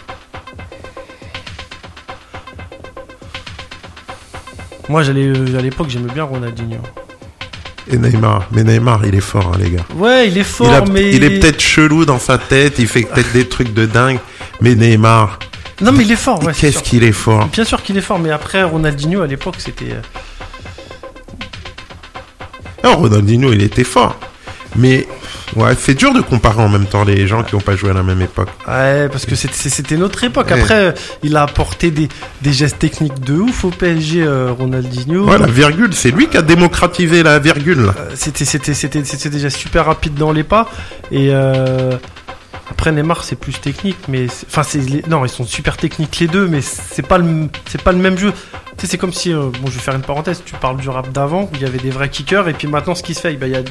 [4.87, 6.79] Moi j'allais euh, à l'époque j'aimais bien Ronaldinho.
[7.91, 8.47] Et Neymar.
[8.51, 9.85] Mais Neymar, il est fort, hein, les gars.
[9.95, 12.87] Ouais il est fort il, a- mais il est peut-être chelou dans sa tête, il
[12.87, 14.19] fait peut-être des trucs de dingue.
[14.61, 15.39] Mais Neymar,
[15.81, 16.53] non mais il est fort ouais.
[16.53, 17.47] qu'est-ce qu'il est fort.
[17.47, 20.01] Bien sûr qu'il est fort, mais après Ronaldinho à l'époque c'était euh,
[22.83, 24.17] Non, Ronaldinho, il était fort.
[24.75, 25.07] Mais
[25.55, 27.93] ouais, c'est dur de comparer en même temps les gens qui n'ont pas joué à
[27.93, 28.49] la même époque.
[28.67, 30.51] Ouais, parce que c'était- notre époque.
[30.51, 30.91] Après, euh,
[31.23, 32.07] il a apporté des,
[32.41, 35.25] des gestes techniques de ouf au PSG, euh, Ronaldinho.
[35.27, 37.91] Ouais, la virgule, c'est lui qui a démocratisé la virgule.
[38.15, 40.69] C'était déjà super rapide dans les pas.
[41.11, 41.97] Et euh,
[42.69, 46.47] après Neymar, c'est plus technique, mais enfin c'est non, ils sont super techniques les deux,
[46.47, 48.31] mais c'est pas le c'est pas le même jeu.
[48.77, 50.41] Tu sais, c'est comme si euh, bon, je vais faire une parenthèse.
[50.45, 52.95] Tu parles du rap d'avant, où il y avait des vrais kickers, et puis maintenant
[52.95, 53.61] ce qui se fait, bah, il y a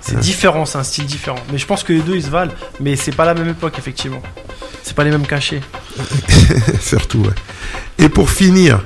[0.00, 0.20] c'est Ouais.
[0.20, 1.38] différent, c'est un style différent.
[1.52, 3.78] Mais je pense que les deux ils se valent, mais c'est pas la même époque
[3.78, 4.22] effectivement.
[4.82, 5.60] C'est pas les mêmes cachets.
[6.80, 7.34] Surtout, ouais.
[7.98, 8.80] Et pour finir,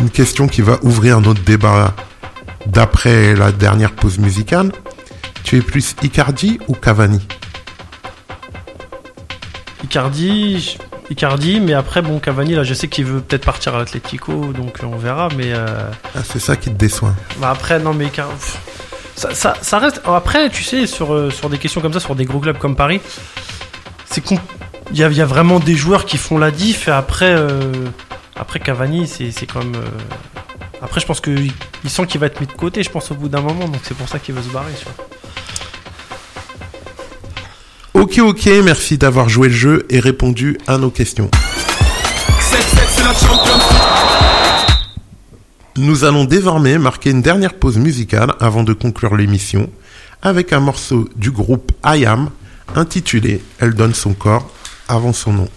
[0.00, 1.94] une question qui va ouvrir notre débat
[2.66, 4.72] d'après la dernière pause musicale.
[5.44, 7.20] Tu es plus Icardi ou Cavani?
[9.84, 10.78] Icardi,
[11.10, 14.78] Icardi, mais après bon Cavani là, je sais qu'il veut peut-être partir à l'Atlético, donc
[14.82, 15.28] on verra.
[15.36, 17.14] Mais euh, Ah, C'est ça qui te déçoit.
[17.38, 18.58] bah, après non mais Icar- pff,
[19.16, 20.00] ça, ça, ça reste.
[20.06, 22.76] Après tu sais sur euh, sur des questions comme ça, sur des gros clubs comme
[22.76, 23.00] Paris,
[24.06, 24.38] c'est con.
[24.92, 27.30] Il y a, il y a vraiment des joueurs qui font la diff et après
[27.36, 27.72] euh,
[28.36, 29.74] après Cavani c'est c'est quand même.
[29.76, 31.52] euh, Après je pense que il
[31.84, 33.80] il sent qu'il va être mis de côté, je pense au bout d'un moment, donc
[33.82, 34.72] c'est pour ça qu'il veut se barrer.
[34.78, 35.06] Tu vois.
[38.02, 41.30] Ok, ok, merci d'avoir joué le jeu et répondu à nos questions.
[42.40, 44.76] 7-7, c'est la Champions League.
[45.76, 49.70] Nous allons désormais marquer une dernière pause musicale avant de conclure l'émission
[50.20, 52.30] avec un morceau du groupe I Am
[52.74, 54.50] intitulé Elle donne son corps
[54.88, 55.48] avant son nom.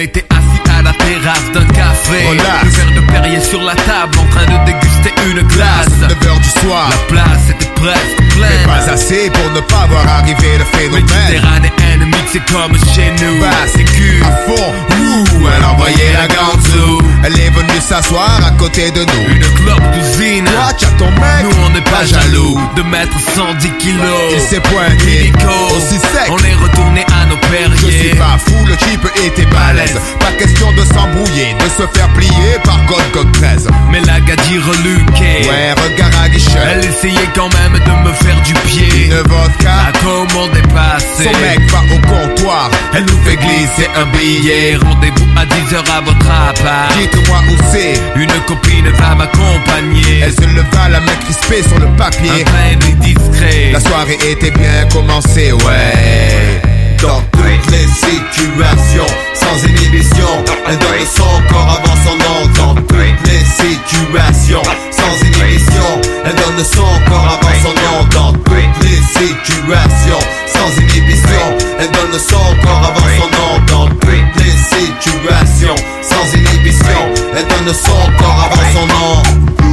[0.00, 2.64] Était assis à la terrasse d'un café Relax.
[2.64, 6.60] Le verre de Perrier sur la table en train de déguster une glace 9h du
[6.60, 6.88] soir.
[6.90, 12.09] La place était presque Mais pleine pas assez pour ne pas voir arriver le phénomène.
[12.32, 14.72] Mixée comme chez nous Bah, c'est cul à fond.
[15.00, 17.02] Ouh, elle envoyait la ganzou.
[17.24, 19.34] Elle est venue s'asseoir à côté de nous.
[19.34, 21.42] Une clope d'usine Toi, tu ton mec.
[21.42, 25.32] Nous on n'est pas jaloux de mettre 110 kilos Il s'est pointé.
[25.76, 26.30] Aussi sec.
[26.30, 27.36] On est retourné à nos
[27.74, 29.98] Je suis pas fou, le type était balèze.
[30.20, 33.68] Pas question de s'embrouiller, de se faire plier par God God 13.
[33.90, 36.58] Mais la gadie reluquée Ouais, regard à guichet.
[36.72, 39.72] Elle essayait quand même de me faire du pied Une vodka.
[39.88, 42.70] À comment dépasser Son mec va au comptoir.
[42.94, 47.94] Elle nous fait glisser un billet Rendez-vous à 10h à votre appart Dites-moi où c'est.
[48.16, 52.44] Une copine va m'accompagner Elle se leva, la main crispée sur le Un papier.
[52.44, 56.60] train discret La soirée était bien commencée, ouais.
[57.00, 62.46] Dans toutes les situations, sans inhibition, elle donne son corps avant son nom.
[62.56, 68.06] Dans toutes les situations, sans inhibition, elle donne son corps avant son nom.
[68.12, 71.44] Dans toutes les situations sans inhibition.
[71.78, 77.00] Elle donne le son encore avant son nom dans toutes les situations Sans inhibition.
[77.36, 79.69] Elle donne le son encore avant son nom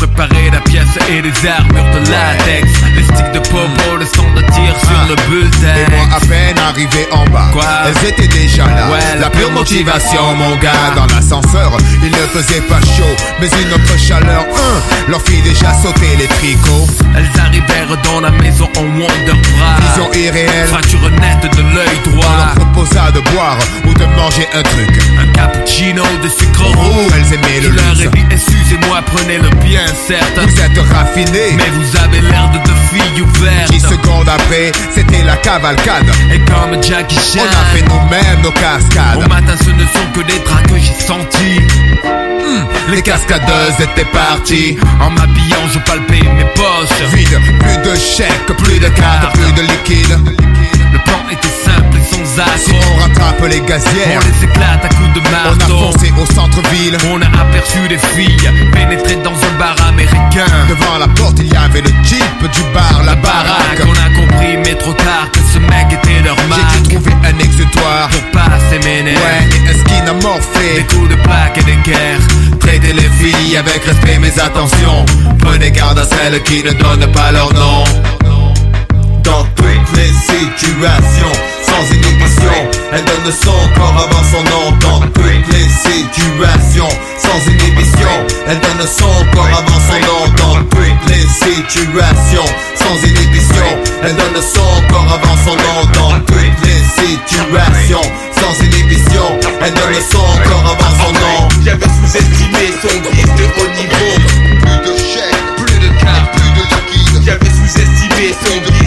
[0.00, 2.68] Je préparais la pièce et les armures de latex.
[2.96, 6.58] Les sticks de popo, le son de tir sur le Et bullseye moi à peine
[6.58, 7.64] arrivé en bas Quoi?
[7.86, 8.90] Elles étaient déjà là.
[8.90, 10.72] Ouais, La pure motivation mon gars.
[10.74, 10.94] ah.
[10.96, 15.74] Dans l'ascenseur Il ne faisait pas chaud Mais une autre chaleur Hein, Leur fit déjà
[15.74, 16.86] sauter les tricots.
[17.16, 19.76] Elles arrivèrent dans la maison en Wonder Bra.
[19.86, 20.66] Vision irréelle.
[20.68, 24.98] Fracture nette de l'œil On leur droit proposa de boire Ou de manger un truc.
[25.20, 28.14] Un cappuccino de sucre roux Elles aimaient le leur ai luxe.
[28.14, 32.80] dit excusez-moi prenez le bien certes Vous êtes raffinés Mais vous avez l'air de deux
[32.90, 33.70] filles ouvertes.
[33.70, 36.06] 10 secondes après C'était la cavalcade.
[36.32, 39.24] Et comme Jackie Chan On a fait nous-mêmes nos cascades.
[39.24, 41.59] Au matin ce ne sont que des draps que j'ai sentis
[42.90, 44.76] Les cascadeuses étaient parties.
[45.00, 47.14] En m'habillant je palpais mes poches.
[47.14, 50.18] Vide, plus de chèques, plus de cartes, plus de liquide.
[50.92, 54.84] Le plan était simple et sans Si accroc on rattrape les On gazières les éclate
[54.84, 55.78] à coups de On a marteau.
[55.92, 56.96] foncé au centre-ville.
[57.12, 60.50] On a aperçu des filles pénétrer dans un bar américain.
[60.68, 63.92] Devant la porte il y avait le jeep du bar, la La baraque, baraque on
[63.92, 65.39] a compris mais trop tard que
[65.70, 70.00] mec était leur J'ai dû trouver un exutoire Pour pas s'émener Ouais, et un skin
[70.76, 72.20] Des coups de plaque et des guerres.
[72.60, 75.04] Traitez les filles avec respect mais attention.
[75.38, 77.84] Prenez garde à celles qui ne donnent pas leur nom.
[79.22, 81.49] Dans toutes les situations
[81.80, 82.52] Sans inhibition
[82.92, 88.10] Elle donne son corps avant son nom Dans toutes les situations Sans inhibition
[88.46, 92.44] Elle donne son corps avant son nom Dans toutes les situations
[92.76, 93.64] Sans inhibition
[94.02, 98.02] Elle donne son corps avant son nom Dans toutes les situations
[98.36, 99.24] Sans inhibition
[99.62, 104.20] Elle donne son corps avant son nom J'avais sous-estimé son vice de haut niveau.
[104.60, 107.22] Plus de chèques, Plus de cartes, plus de liquide.
[107.24, 108.79] J'avais sous-estimé son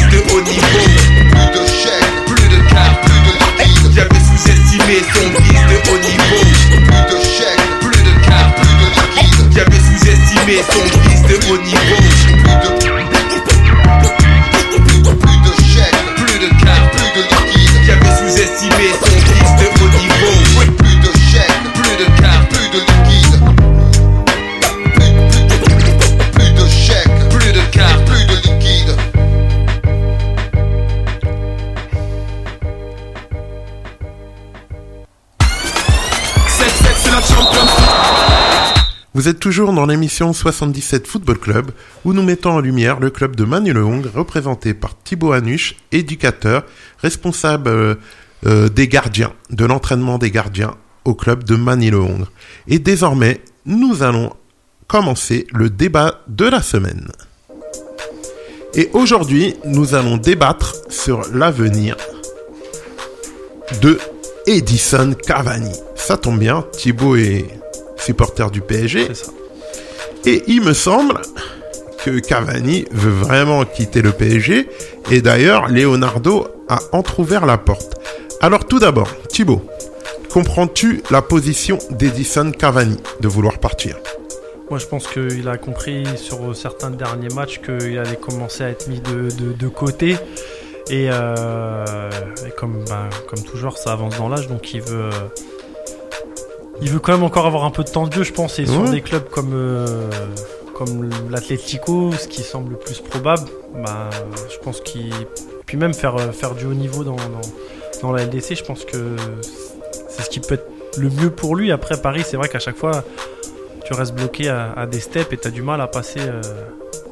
[10.71, 12.12] son vice de haut niveau.
[39.15, 41.71] Vous êtes toujours dans l'émission 77 Football Club,
[42.03, 45.75] où nous mettons en lumière le club de Manu Le Hongre, représenté par Thibaut Hanuche,
[45.91, 46.65] éducateur,
[46.97, 47.95] responsable euh,
[48.47, 52.31] euh, des gardiens, de l'entraînement des gardiens au club de Manu Le Hongre.
[52.67, 54.33] Et désormais, nous allons
[54.87, 57.11] commencer le débat de la semaine.
[58.73, 61.97] Et aujourd'hui, nous allons débattre sur l'avenir
[63.83, 63.99] de
[64.47, 65.75] Edison Cavani.
[65.95, 67.62] Ça tombe bien, Thibaut est
[68.03, 69.05] supporter du PSG.
[69.07, 69.31] C'est ça.
[70.25, 71.21] Et il me semble
[72.03, 74.69] que Cavani veut vraiment quitter le PSG.
[75.11, 77.95] Et d'ailleurs, Leonardo a entrouvert la porte.
[78.41, 79.61] Alors tout d'abord, Thibaut,
[80.31, 83.97] comprends-tu la position d'Edison Cavani de vouloir partir?
[84.69, 88.87] Moi, je pense qu'il a compris sur certains derniers matchs qu'il allait commencer à être
[88.87, 90.15] mis de, de- de côté.
[90.89, 92.09] Et, euh,
[92.47, 95.09] et comme, bah, comme toujours, ça avance dans l'âge, donc il veut,
[96.81, 98.59] il veut quand même encore avoir un peu de temps de jeu, je pense.
[98.59, 98.91] Et sur Ouais.
[98.91, 100.09] des clubs comme, euh,
[100.75, 103.43] comme l'Atlético, ce qui semble le plus probable,
[103.83, 104.09] bah,
[104.51, 105.13] je pense qu'il.
[105.65, 107.41] Puis même faire, euh, faire du haut niveau dans, dans,
[108.01, 109.15] dans la LDC, je pense que
[110.09, 110.67] c'est ce qui peut être
[110.97, 111.71] le mieux pour lui.
[111.71, 113.03] Après, Paris, c'est vrai qu'à chaque fois
[113.85, 116.39] tu restes bloqué à, à des steps et t'as du mal à passer euh,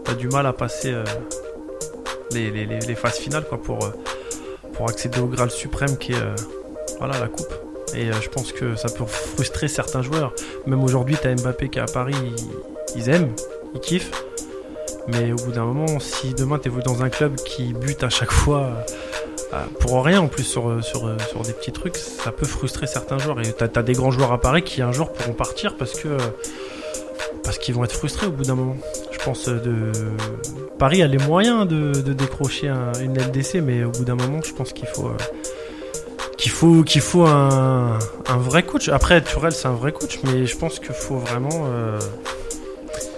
[0.06, 1.04] t'as du mal à passer euh,
[2.32, 3.90] les, les- les- les phases finales quoi pour euh,
[4.74, 6.34] pour accéder au Graal suprême qui est euh,
[7.00, 7.54] voilà la coupe
[7.96, 10.34] et euh, je pense que ça peut frustrer certains joueurs
[10.66, 12.16] même aujourd'hui t'as Mbappé qui est à Paris
[12.96, 13.32] ils, aiment
[13.74, 14.12] ils kiffent
[15.08, 18.32] mais au bout d'un moment si demain t'évolues dans un club qui bute à chaque
[18.32, 18.70] fois
[19.54, 23.18] euh, pour rien en plus sur, sur, sur des petits trucs, ça peut frustrer certains
[23.18, 23.42] joueurs.
[23.42, 26.08] Et t'as as des grands joueurs à Paris qui un jour pourront partir parce que
[27.44, 28.78] parce qu'ils vont être frustrés au bout d'un moment.
[29.12, 29.92] Je pense euh, de
[30.80, 34.40] Paris a les moyens de, de décrocher un- une LDC, mais au bout d'un moment,
[34.42, 35.10] je pense qu'il faut
[36.42, 38.90] qu'il faut qu'il faut un, un vrai coach.
[38.90, 42.00] Après, Tourelle c'est un vrai coach, mais je pense qu'il faut vraiment euh,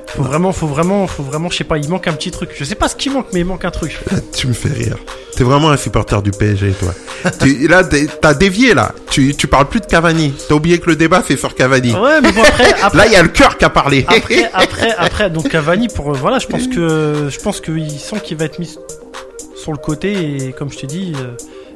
[0.07, 2.51] faut vraiment, faut vraiment, faut vraiment, je sais pas, il manque un petit truc.
[2.55, 3.97] Je sais pas ce qui manque, mais il manque un truc.
[4.33, 4.97] Tu me fais rire.
[5.35, 6.93] T'es vraiment un supporter du PSG, toi.
[7.39, 8.93] tu, là, t'as dévié, là.
[9.09, 10.33] Tu, tu parles plus de Cavani.
[10.47, 11.95] T'as oublié que le débat, c'est sur Cavani.
[11.95, 14.05] Ouais, mais bon, après, après, Là, il y a le cœur qui a parlé.
[14.07, 18.19] après, après, après, donc Cavani, pour euh, voilà, je pense que je pense qu'il sent
[18.23, 18.77] qu'il va être mis
[19.55, 20.11] sur le côté
[20.47, 21.31] et comme je t'ai dit, euh,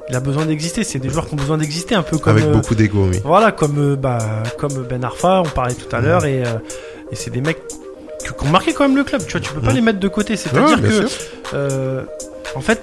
[0.09, 0.83] il a besoin d'exister.
[0.83, 3.19] C'est des joueurs qui ont besoin d'exister, un peu comme Avec euh, beaucoup d'ego, oui.
[3.23, 4.19] Voilà, comme euh, bah
[4.57, 6.57] comme Ben Arfa, on parlait tout à l'heure, et, euh,
[7.11, 7.61] et c'est des mecs
[8.19, 9.21] qui, ont marqué quand même le club.
[9.25, 10.35] Tu vois, tu peux pas les mettre de côté.
[10.35, 11.07] C'est-à-dire Ouais, que,
[11.53, 12.03] euh,
[12.55, 12.81] en fait,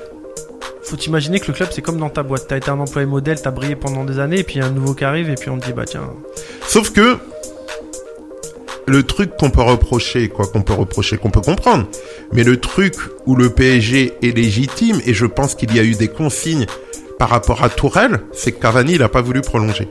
[0.83, 2.47] faut imaginer que le club c'est comme dans ta boîte.
[2.49, 4.67] T'as été un employé modèle, t'as brillé pendant des années, et puis il y a
[4.67, 6.11] un nouveau qui arrive, et puis on te dit bah tiens.
[6.67, 7.19] Sauf que
[8.87, 11.87] le truc qu'on peut reprocher, quoi qu'on peut reprocher, qu'on peut comprendre,
[12.33, 15.95] mais le truc où le PSG est légitime, et je pense qu'il y a eu
[15.95, 16.67] des consignes
[17.25, 19.89] par rapport à Tourelle, c'est que Cavani, il a pas voulu prolonger.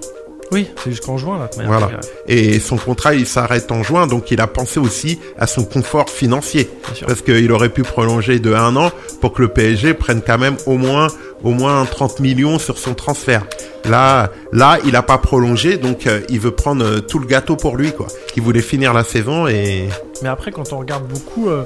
[0.52, 1.50] Oui, c'est jusqu'en juin là.
[1.66, 1.90] Voilà.
[2.28, 6.12] Et son contrat, il s'arrête en juin, donc il a pensé aussi à son confort
[6.12, 6.70] financier.
[7.08, 10.58] Parce qu'il aurait pu prolonger de un an pour que le PSG prenne quand même
[10.68, 11.08] au moins,
[11.44, 13.48] au moins 30 millions sur son transfert.
[13.86, 17.56] Là, là, il a pas prolongé, donc euh, il veut prendre euh, tout le gâteau
[17.56, 18.06] pour lui, quoi.
[18.36, 19.90] Il voulait finir la saison et
[20.22, 21.64] Mais après, quand on regarde beaucoup, euh,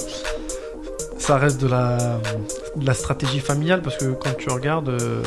[1.17, 5.21] ça reste de la, stratégie familiale parce que quand tu regardes, euh,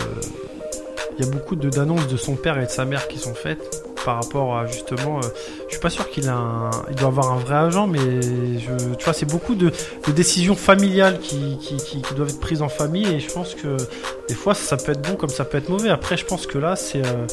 [1.18, 3.84] il y a beaucoup d'annonces de son père et de sa mère qui sont faites
[4.04, 5.18] par rapport à justement.
[5.18, 5.28] euh,
[5.66, 8.20] je suis pas sûr qu'il a un, il doit avoir un vrai agent, mais
[8.98, 9.72] tu vois, c'est beaucoup de,
[10.14, 13.76] décisions familiales qui, qui doivent être prises en famille et je pense que
[14.28, 15.90] des fois ça peut être bon comme ça peut être mauvais.
[15.90, 17.26] Après, je pense que là, c'est euh,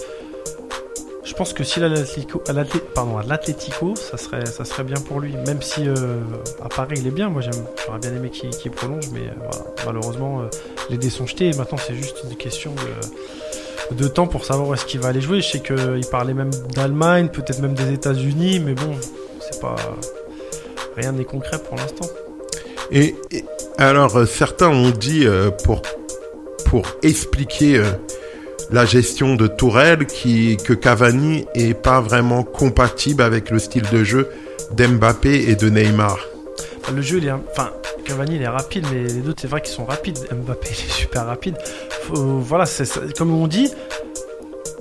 [1.27, 4.99] je pense que si l'Atlético, à l'Atlé- pardon, à l'Atlético, ça serait, ça serait bien
[5.01, 5.35] pour lui.
[5.45, 6.21] Même si euh,
[6.63, 10.41] à Paris il est bien, moi j'aurais bien aimé qu'il prolonge, mais euh, voilà, malheureusement
[10.41, 10.45] euh,
[10.89, 12.73] les dés sont jetés et maintenant c'est juste une question
[13.91, 15.41] de, temps pour savoir où est-ce qu'il va aller jouer.
[15.41, 18.95] Je sais qu'il parlait même d'Allemagne, peut-être même des États-Unis, mais bon,
[19.41, 19.75] c'est pas
[20.95, 22.07] rien n'est concret pour l'instant.
[22.89, 23.43] Et, et-
[23.77, 25.25] alors, certains ont dit
[25.65, 25.81] pour
[26.65, 27.81] pour expliquer
[28.71, 34.29] la gestion de Tourelle que Cavani est pas vraiment compatible avec le style de jeu
[34.71, 36.17] d'Mbappé et de Neymar.
[36.93, 37.71] Le jeu, il est, enfin,
[38.05, 40.17] Cavani, il est rapide, mais les autres, c'est vrai qu'ils sont rapides.
[40.31, 41.57] Mbappé, il est super rapide.
[42.09, 43.71] Voilà, c'est comme on dit.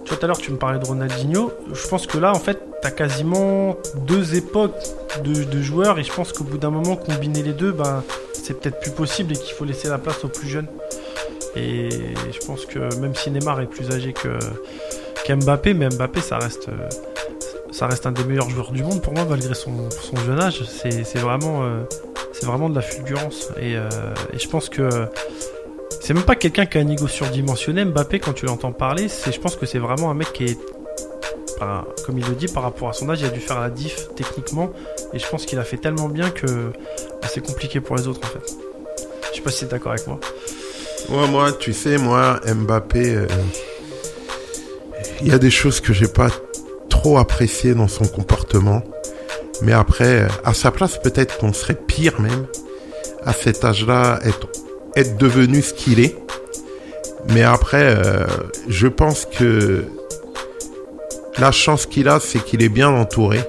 [0.05, 1.53] Tout à l'heure, tu me parlais de Ronaldinho.
[1.73, 3.77] Je pense que là, en fait, t'as quasiment
[4.07, 4.77] deux époques
[5.25, 8.61] de, de joueurs, et je pense qu'au bout d'un moment, combiner les deux, bah, c'est
[8.61, 10.69] peut-être plus possible et qu'il faut laisser la place aux plus jeunes.
[11.57, 14.39] Et je pense que même si Neymar est plus âgé que
[15.25, 16.69] qu'Mbappé, mais Mbappé, ça reste.
[17.71, 20.63] ça reste un des meilleurs joueurs du monde pour moi malgré son, son jeune âge.
[20.65, 21.83] C'est vraiment, euh,
[22.43, 23.49] vraiment de la fulgurance.
[23.61, 23.89] Et, euh,
[24.33, 25.09] et je pense que
[26.01, 27.85] c'est même pas quelqu'un qui a un ego surdimensionné.
[27.85, 30.59] Mbappé, quand tu l'entends parler, je pense que c'est vraiment un mec qui est,
[32.05, 34.09] comme il le dit, par rapport à son âge, il a dû faire la diff
[34.15, 34.71] techniquement.
[35.13, 38.21] Et je pense qu'il a fait tellement bien que bah, c'est compliqué pour les autres
[38.23, 38.55] en fait.
[39.33, 40.21] Je sais pas si t'es d'accord avec moi.
[41.09, 43.27] Moi, tu sais, moi, Mbappé, euh,
[45.21, 46.29] il y a des choses que j'ai pas
[46.89, 48.83] trop appréciées dans son comportement.
[49.63, 52.47] Mais après, à sa place, peut-être qu'on serait pire même.
[53.25, 54.49] À cet âge-là, être,
[54.97, 56.17] être devenu ce qu'il est.
[57.33, 58.27] Mais après, euh,
[58.69, 59.85] je pense que
[61.39, 63.41] la chance qu'il a, c'est qu'il est bien entouré.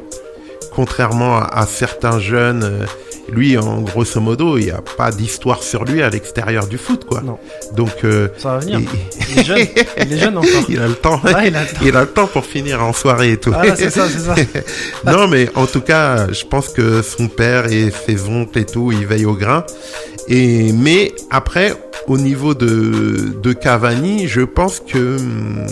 [0.73, 2.85] Contrairement à, à certains jeunes, euh,
[3.29, 7.05] lui, en grosso modo, il n'y a pas d'histoire sur lui à l'extérieur du foot,
[7.05, 7.21] quoi.
[7.21, 7.37] Non.
[7.75, 8.79] Donc, euh, Ça va venir.
[8.79, 8.87] il,
[9.33, 9.67] Il est jeune,
[10.01, 10.49] il est jeune encore.
[10.69, 11.21] il a le temps.
[11.25, 11.79] Ah, il a le temps.
[11.81, 13.51] Il a le temps pour finir en soirée et tout.
[13.53, 14.35] Ah, c'est ça, c'est ça.
[15.11, 18.91] non, mais en tout cas, je pense que son père et ses oncles et tout,
[18.91, 19.65] ils veillent au grain.
[20.29, 21.73] Et mais après,
[22.07, 25.65] au niveau de de Cavani, je pense que hum,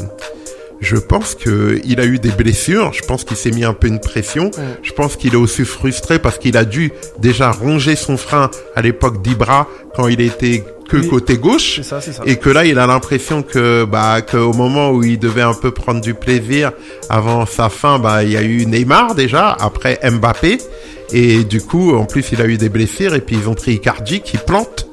[0.85, 2.93] je pense que il a eu des blessures.
[2.93, 4.51] Je pense qu'il s'est mis un peu une pression.
[4.83, 8.81] Je pense qu'il est aussi frustré parce qu'il a dû déjà ronger son frein à
[8.81, 11.07] l'époque d'Ibra quand il était que Oui.
[11.09, 12.11] côté gauche ça, ça.
[12.27, 15.71] et que là il a l'impression que bah qu'au moment où il devait un peu
[15.71, 16.71] prendre du plaisir
[17.09, 20.59] avant sa fin bah il y a eu Neymar déjà après Mbappé
[21.11, 23.73] et du coup en plus il a eu des blessures et puis ils ont pris
[23.73, 24.85] Icardi qui plante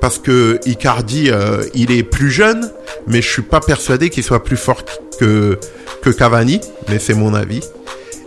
[0.00, 2.70] parce que Icardi euh, il est plus jeune
[3.06, 4.82] mais je suis pas persuadé qu'il soit plus fort
[5.18, 5.58] que
[6.02, 7.60] que Cavani mais c'est mon avis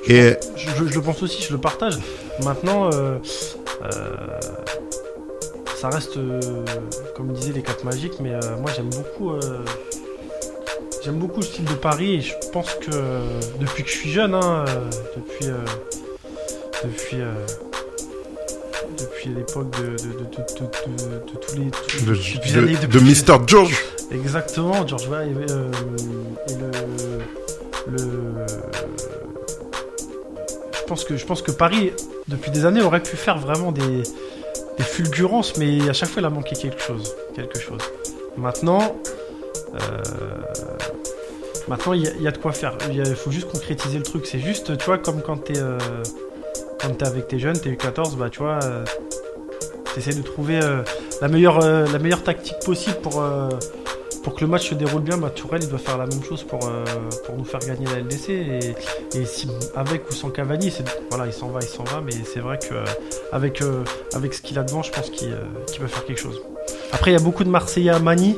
[0.08, 1.94] et je, je- je le pense aussi, je le partage.
[2.44, 3.18] Maintenant, euh,
[3.84, 4.40] euh,
[5.80, 6.18] ça reste,
[7.16, 9.34] comme disaient les quatre magiques, mais moi j'aime beaucoup,
[11.04, 12.92] j'aime beaucoup le style de Paris et je pense que
[13.60, 14.66] depuis que je suis jeune, hein,
[15.16, 15.48] depuis,
[16.84, 17.18] depuis,
[18.98, 23.76] depuis l'époque de, de, tous les, de, de, Mr George
[24.12, 25.72] Exactement, George Weah et, euh,
[27.88, 28.46] le, le
[30.74, 31.94] je pense que je pense que Paris
[32.28, 34.04] depuis des années aurait pu faire vraiment des,
[34.78, 37.80] des fulgurances mais à chaque fois il a manqué quelque chose, quelque chose.
[38.38, 38.96] Maintenant,
[39.74, 39.78] euh,
[41.68, 42.78] maintenant il y, a- il y a de quoi faire.
[42.92, 44.26] Il faut juste concrétiser le truc.
[44.26, 45.78] C'est juste, tu vois, comme quand t'es euh,
[46.82, 48.84] quand t'es avec tes jeunes, t'es U14, bah tu vois, euh,
[49.94, 50.82] t'essaies de trouver euh,
[51.22, 53.24] la meilleure euh, la meilleure tactique possible pour
[54.24, 55.18] pour que le match se déroule bien.
[55.18, 56.60] Bah Tourelle, il doit faire la même chose pour
[57.26, 58.30] pour nous faire gagner la LDC.
[58.30, 60.74] Et, si avec ou sans Cavani,
[61.10, 62.02] voilà, il s'en va, il s'en va.
[62.02, 62.86] Mais c'est vrai euh,
[63.34, 65.36] avec ce qu'il a devant, je pense qu'il
[65.80, 66.42] peut faire quelque chose.
[66.92, 68.38] Après, il y a beaucoup de Marseillais à Mani.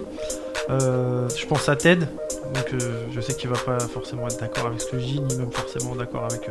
[0.70, 2.06] Je pense à Ted.
[2.54, 2.82] Donc,
[3.12, 5.52] je sais qu'il va pas forcément être d'accord avec ce que je dis, ni même
[5.52, 6.48] forcément d'accord avec,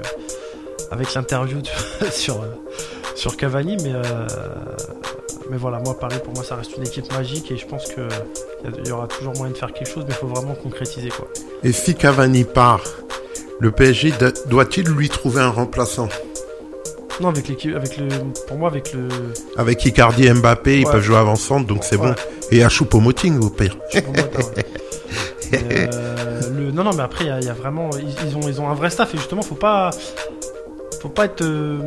[0.93, 1.59] avec l'interview
[2.13, 2.47] sur, euh,
[3.17, 3.77] sur Cavani.
[3.83, 4.03] Mais, euh,
[5.51, 8.87] mais voilà, moi, Paris, pour moi, ça reste une équipe magique et je pense qu'il
[8.87, 11.09] y, aura toujours moyen de faire quelque chose, mais il faut vraiment concrétiser.
[11.09, 11.27] Quoi.
[11.65, 12.83] Et si Cavani part,
[13.59, 16.09] le PSG do- doit-il lui trouver un remplaçant?
[17.21, 18.09] Non, avec l'équipe, avec le,
[18.49, 19.07] pour moi, avec le.
[19.57, 22.09] Avec Icardi et Mbappé, ils peuvent jouer avant-centre, donc c'est Ouais.
[22.09, 22.15] bon.
[22.51, 23.77] Et à Choupo-Moting, au pire.
[25.55, 27.91] Euh, le- non, non, mais après, il y a- il y, a vraiment.
[27.99, 29.91] Ils, ils ont, ils ont un vrai staff et justement, faut pas.
[31.03, 31.81] Faut pas être euh,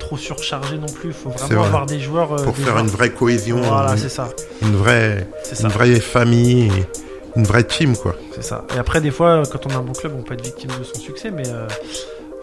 [0.00, 1.12] trop surchargé non plus.
[1.12, 1.66] Faut C'est vraiment vrai.
[1.68, 2.32] avoir des joueurs.
[2.32, 3.60] euh, Pour des faire joueurs- une vraie cohésion.
[3.60, 4.30] Voilà, une- c'est ça.
[4.62, 5.26] Une vraie,
[5.86, 6.72] une famille,
[7.36, 8.14] une vraie team, quoi.
[8.34, 8.64] C'est ça.
[8.74, 10.84] Et après, des fois, quand on a un bon club, on peut être victime de
[10.84, 11.66] son succès, mais euh,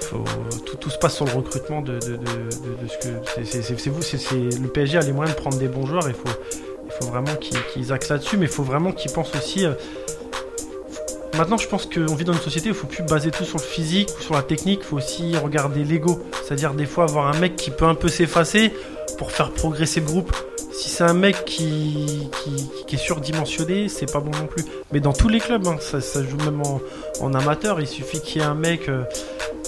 [0.01, 0.23] faut,
[0.65, 3.43] tout, tout se passe sur le recrutement de, de, de, de- de ce que.
[3.43, 6.07] c'est- vous, c'est le PSG a les moyens de prendre des bons joueurs.
[6.07, 6.37] Il faut,
[6.85, 9.65] il faut vraiment qu'ils qu'ils axent là-dessus, mais il faut vraiment qu'ils pensent aussi.
[11.37, 13.57] Maintenant, je pense qu'on vit dans une société où il faut plus baser tout sur
[13.57, 16.21] le physique ou sur la technique, il faut aussi regarder l'ego.
[16.43, 18.71] C'est-à-dire, des fois, avoir un mec qui peut un peu s'effacer
[19.17, 20.33] pour faire progresser le groupe.
[20.71, 22.29] Si c'est un mec qui,
[22.91, 24.63] est surdimensionné, c'est pas bon non plus.
[24.93, 26.61] Mais dans tous les clubs, hein, ça, joue même
[27.19, 29.03] en, amateur, il suffit qu'il y ait un mec euh,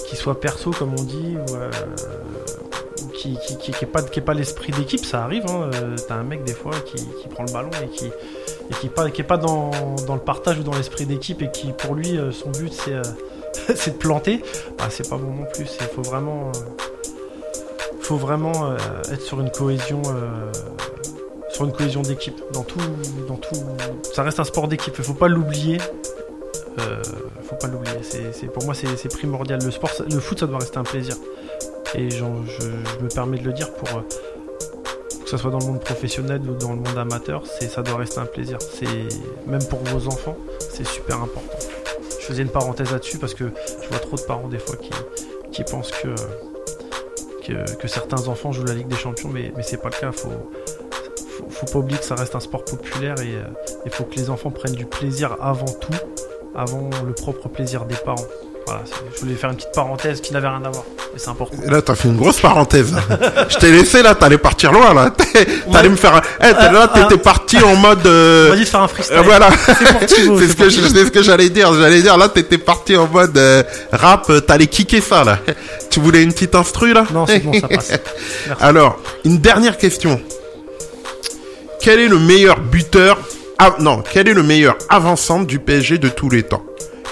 [0.06, 1.70] qui soit perso, comme on dit, ou, euh,
[3.14, 5.44] qui, qui, qui, qui ait pas, l'esprit d'équipe, ça arrive.
[5.48, 8.10] Hein, euh, T'as un mec, des fois, qui prend le ballon et qui,
[8.70, 9.70] et qui est pas, est pas dans,
[10.08, 13.02] le partage ou dans l'esprit d'équipe et qui, pour lui, euh, son but, c'est euh,
[13.68, 14.42] de planter.
[14.76, 15.76] Bah, c'est pas bon non plus.
[15.80, 16.60] Il faut vraiment, euh,
[18.00, 18.74] faut vraiment
[19.10, 20.02] être sur une cohésion.
[21.50, 22.78] sur une cohésion d'équipe dans tout
[23.26, 23.56] dans tout
[24.14, 25.78] ça reste un sport d'équipe il faut pas l'oublier
[27.42, 30.78] faut pas l'oublier c'est pour moi c'est primordial le sport le foot ça doit rester
[30.78, 31.16] un plaisir
[31.94, 34.02] et je, me permets de le dire pour
[35.28, 38.18] que ce soit dans le monde professionnel ou dans le monde amateur ça doit rester
[38.18, 38.56] un plaisir.
[39.46, 41.58] Même pour vos enfants c'est super important.
[42.18, 43.52] Je faisais une parenthèse là-dessus parce que
[43.82, 44.76] je vois trop de parents des fois
[45.52, 46.14] qui, pensent que
[47.86, 50.12] certains enfants jouent la Ligue des Champions mais mais c'est pas le cas.
[50.12, 50.30] Faut
[51.28, 53.44] faut, faut pas oublier que ça reste un sport populaire et euh,
[53.84, 55.92] il faut que les enfants prennent du plaisir avant tout,
[56.54, 58.26] avant le propre plaisir des parents.
[58.68, 58.82] Voilà,
[59.14, 61.56] je voulais faire une petite parenthèse qui n'avait rien à voir, mais c'est important.
[61.66, 62.94] Et Là, t'as fait une grosse parenthèse.
[63.48, 65.10] Je t'ai laissé, là, t'allais partir loin, là.
[65.72, 66.16] T'allais me faire...
[66.16, 68.06] un- Eh, là, t'étais parti en mode...
[68.06, 69.16] euh, Vas-y, faire un freestyle.
[69.16, 69.48] euh, voilà.
[69.50, 70.88] C'est pour Thibaut, C'est c'est ce que je- Thibaut.
[70.94, 71.72] c'est ce que j'allais dire.
[71.72, 73.62] J'allais dire, là, t'étais parti en mode euh,
[73.92, 74.28] rap.
[74.30, 75.38] euh, T'allais kicker ça, là.
[75.90, 77.90] Tu voulais une petite instru, là Non, c'est bon, ça passe.
[78.46, 78.62] Merci.
[78.62, 80.20] Alors, une dernière question.
[81.80, 83.18] Quel est le meilleur buteur...
[83.58, 86.62] Ah, non, quel est le meilleur avant-centre du PSG de tous les temps?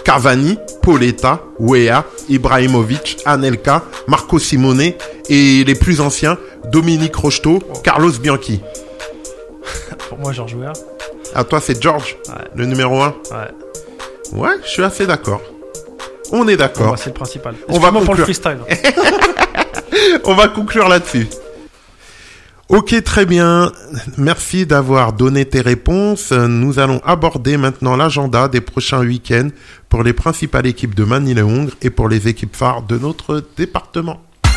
[0.07, 4.93] Cavani, Pauletta, Wea, Ibrahimovic, Anelka, Marco Simone
[5.29, 6.39] et les plus anciens,
[6.71, 8.61] Dominique Rocheteau, Carlos Bianchi.
[10.09, 10.73] Pour moi, Georges Weah.
[11.35, 12.17] À toi, c'est George,
[12.55, 14.41] le numéro 1 Ouais.
[14.41, 15.41] Ouais, je suis assez d'accord.
[16.31, 16.97] On est d'accord.
[16.97, 17.57] c'est le principal.
[17.69, 18.59] On va pour le freestyle.
[20.25, 21.27] On va conclure là-dessus.
[22.69, 23.73] Ok, très bien.
[24.19, 26.33] Merci d'avoir donné tes réponses.
[26.33, 29.51] Nous allons aborder maintenant l'agenda des prochains week-ends
[29.89, 34.21] pour les principales équipes de Manille-Hongre et pour les équipes phares de notre département.
[34.43, 34.51] 7-7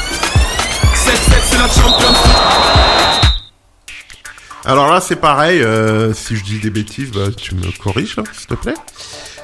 [1.44, 2.14] c'est la Champions
[4.66, 5.62] Alors là, c'est pareil.
[5.62, 8.74] euh, si je dis des bêtises, bah, tu me corriges, là, s'il te plaît.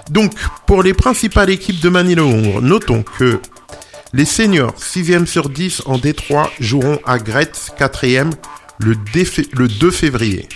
[0.10, 0.34] Donc,
[0.66, 3.40] pour les principales équipes de Manille-Hongre, notons que
[4.14, 8.32] les seniors 6e sur 10 en D3 joueront à Gretz 4e
[8.80, 10.48] le, défé- le 2 février.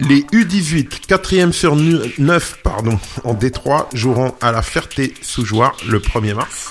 [0.00, 6.34] Les U18 4e sur nu- 9 pardon, en D3 joueront à la Ferté-sous-Joie le 1er
[6.34, 6.70] mars.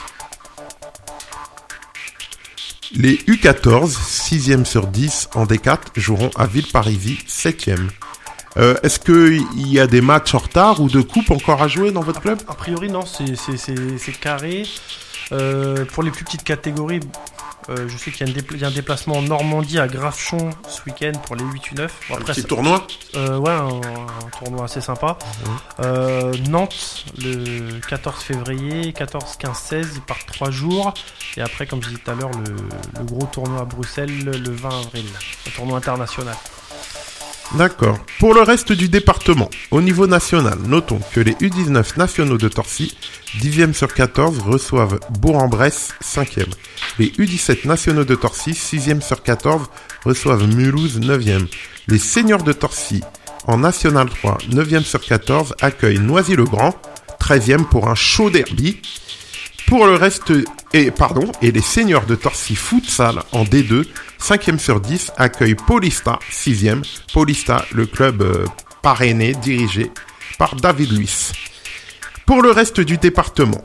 [2.95, 7.89] Les U14, 6e sur 10 en D4, joueront à Villeparisis, 7e.
[8.55, 11.91] Euh, Est-ce qu'il y a des matchs en retard ou de coupe encore à jouer
[11.91, 12.39] dans votre club?
[12.47, 14.63] A priori, non, c'est carré.
[15.33, 17.01] Euh, pour les plus petites catégories,
[17.69, 19.79] euh, je sais qu'il y, a un dépla- il y a un déplacement en Normandie
[19.79, 21.89] à Grafchon ce week-end pour les 8 U9.
[22.09, 25.17] Bon, Un petit tournoi euh, Ouais, un, un tournoi assez sympa.
[25.81, 30.93] Euh, Nantes le 14 février, 14, 15, 16, ils partent 3 jours.
[31.35, 32.55] Et après, comme je disais tout à l'heure, le,
[32.99, 35.05] le gros tournoi à Bruxelles le 20 avril,
[35.47, 36.35] un tournoi international.
[37.55, 37.97] D'accord.
[38.19, 42.97] Pour le reste du département, au niveau national, notons que les U19 nationaux de Torcy,
[43.39, 46.51] 10e sur 14, reçoivent Bourg-en-Bresse, 5e.
[46.99, 49.67] Les U17 nationaux de Torcy, 6e sur 14,
[50.03, 51.47] reçoivent Mulhouse, 9e.
[51.87, 53.01] Les seniors de Torcy,
[53.45, 56.75] en National 3, 9e sur 14, accueillent Noisy-le-Grand,
[57.21, 58.81] 13e pour un chaud derby.
[59.67, 60.33] Pour le reste,
[61.41, 63.85] et les seniors de Torcy Futsal en D2,
[64.21, 66.83] 5e sur 10, accueillent Paulista, 6e.
[67.11, 68.45] Paulista, le club euh,
[68.83, 69.89] parrainé, dirigé
[70.37, 71.31] par David Luiz.
[72.27, 73.63] Pour le reste du département,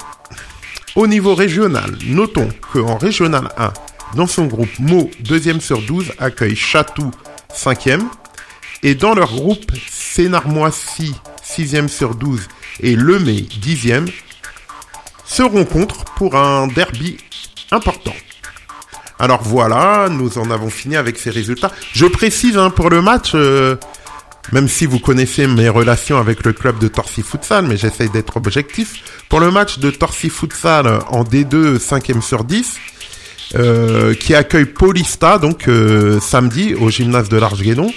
[0.96, 3.72] au niveau régional, notons qu'en régional 1,
[4.16, 7.10] dans son groupe Mo, 2e sur 12, accueille Chatou,
[7.54, 8.00] 5e.
[8.82, 12.48] Et dans leur groupe, Sénarmoissy, 6e sur 12,
[12.80, 14.08] et Lemay, 10e,
[15.24, 17.18] se rencontrent pour un derby
[17.70, 18.14] important.
[19.18, 21.70] Alors voilà, nous en avons fini avec ces résultats.
[21.92, 23.76] Je précise hein, pour le match, euh,
[24.52, 28.36] même si vous connaissez mes relations avec le club de Torcy Futsal, mais j'essaye d'être
[28.36, 29.02] objectif.
[29.28, 32.78] Pour le match de Torcy Futsal en D2 5e sur 10,
[33.54, 37.92] euh, qui accueille Paulista, donc euh, samedi au gymnase de l'Arche-Guédon.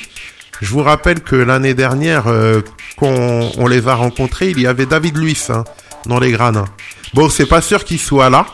[0.61, 2.61] Je vous rappelle que l'année dernière, euh,
[2.97, 5.63] quand on les a rencontrés, il y avait David Luiz hein,
[6.07, 6.65] dans les gradins.
[7.13, 8.45] Bon, c'est pas sûr qu'il soit là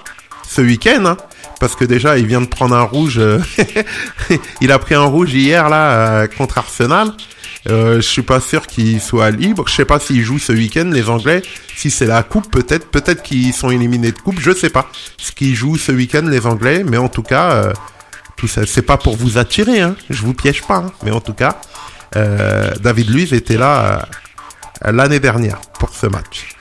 [0.48, 1.18] ce week-end, hein,
[1.60, 3.18] parce que déjà il vient de prendre un rouge.
[3.18, 3.40] euh,
[4.62, 7.14] il a pris un rouge hier là euh, contre Arsenal.
[7.70, 9.68] Euh, je suis pas sûr qu'il soit libre.
[9.68, 11.42] Je sais pas s'ils jouent ce week-end les Anglais.
[11.76, 14.40] Si c'est la coupe, peut-être, peut-être qu'ils sont éliminés de coupe.
[14.40, 17.74] Je sais pas ce qu'ils jouent ce week-end les Anglais, mais en tout cas, euh,
[18.36, 19.82] tout ça, c'est pas pour vous attirer.
[19.82, 19.96] Hein.
[20.10, 20.92] Je vous piège pas, hein.
[21.04, 21.62] mais en tout cas,
[22.16, 24.08] euh, David Luiz était là
[24.84, 26.56] l'année dernière pour ce match.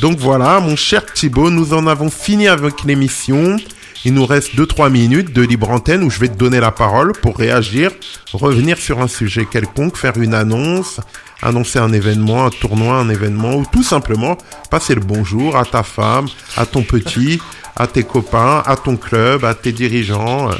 [0.00, 3.56] Donc voilà, mon cher Thibaut, nous en avons fini avec l'émission.
[4.04, 7.12] Il nous reste 2-3 minutes de libre antenne où je vais te donner la parole
[7.12, 7.90] pour réagir,
[8.32, 11.00] revenir sur un sujet quelconque, faire une annonce,
[11.42, 14.36] annoncer un événement, un tournoi, un événement, ou tout simplement
[14.70, 16.26] passer le bonjour à ta femme,
[16.56, 17.40] à ton petit,
[17.74, 20.50] à tes copains, à ton club, à tes dirigeants.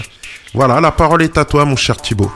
[0.54, 2.32] Voilà, la parole est à toi, mon cher Thibaut.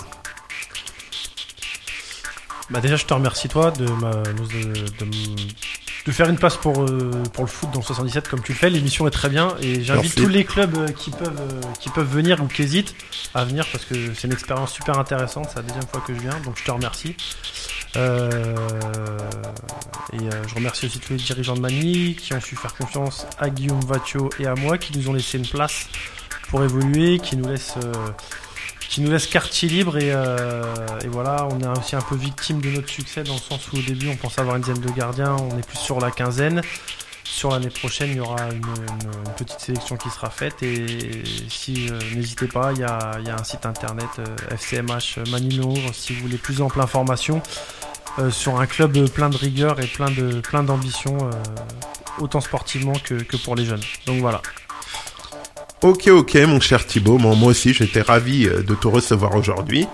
[2.68, 5.06] Bah déjà, je te remercie toi de, ma- de,
[6.06, 8.58] de faire une place pour, euh, pour le foot dans le 77 comme tu le
[8.58, 8.70] fais.
[8.70, 12.10] L'émission est très bien et j'invite tous les clubs euh, qui peuvent, euh, qui peuvent
[12.10, 12.94] venir ou qui hésitent
[13.34, 15.46] à venir parce que c'est une expérience super intéressante.
[15.50, 17.16] C'est la deuxième fois que je viens, donc je te remercie.
[17.96, 19.18] Euh,
[20.12, 23.26] et euh, je remercie aussi tous les dirigeants de Mani qui ont su faire confiance
[23.38, 25.86] à Guillaume Vatio et à moi, qui nous ont laissé une place
[26.48, 27.92] pour évoluer, qui nous laissent euh,
[28.90, 30.64] qui nous laisse quartier libre et, euh,
[31.04, 33.76] et voilà, on est aussi un peu victime de notre succès dans le sens où
[33.78, 36.60] au début on pensait avoir une dizaine de gardiens, on est plus sur la quinzaine.
[37.22, 41.88] Sur l'année prochaine, il y aura une, une- petite sélection qui sera faite et si
[41.88, 45.72] euh, n'hésitez pas, il y a, il y a un site internet euh, FCMH Manilo
[45.92, 47.40] si vous voulez plus ample information
[48.18, 51.30] euh, sur un club plein de rigueur et plein de plein d'ambition euh,
[52.18, 53.80] autant sportivement que, que pour les jeunes.
[54.06, 54.42] Donc voilà.
[55.82, 57.16] Ok, ok, mon cher Thibaut.
[57.18, 59.88] Bon, moi aussi, j'étais ravi euh, de te recevoir aujourd'hui.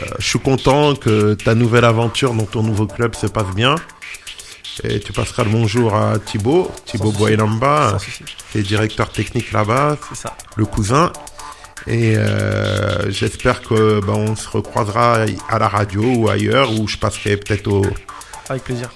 [0.00, 3.76] Euh, je suis content que ta nouvelle aventure dans ton nouveau club se passe bien.
[4.84, 7.12] Et tu passeras le bonjour à Thibaut, Thibaut
[7.92, 8.24] Sans souci.
[8.50, 9.96] qui est directeur technique là-bas,
[10.56, 11.12] le cousin.
[11.86, 16.96] Et euh, j'espère que bah, on se recroisera à la radio ou ailleurs, ou je
[16.98, 17.86] passerai peut-être au
[18.50, 18.90] Avec plaisir.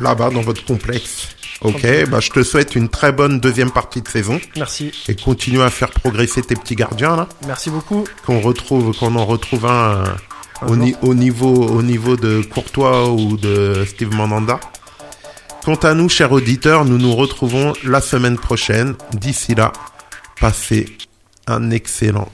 [0.00, 1.28] là-bas dans votre complexe.
[1.60, 4.92] Ok, bah je te souhaite une très bonne deuxième partie de saison Merci.
[5.08, 7.26] et continue à faire progresser tes petits gardiens là.
[7.46, 8.04] Merci beaucoup.
[8.24, 10.04] qu'on retrouve, qu'on en retrouve un, euh,
[10.62, 14.60] Un au, ni- au niveau, au niveau de Courtois ou de Steve Mandanda.
[15.64, 18.94] Quant à nous, chers auditeurs, nous nous retrouvons la semaine prochaine.
[19.12, 19.72] D'ici là,
[20.40, 20.96] passez
[21.48, 22.28] un excellent,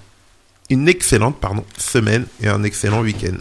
[0.68, 3.36] une excellente, pardon, semaine et un excellent week-end.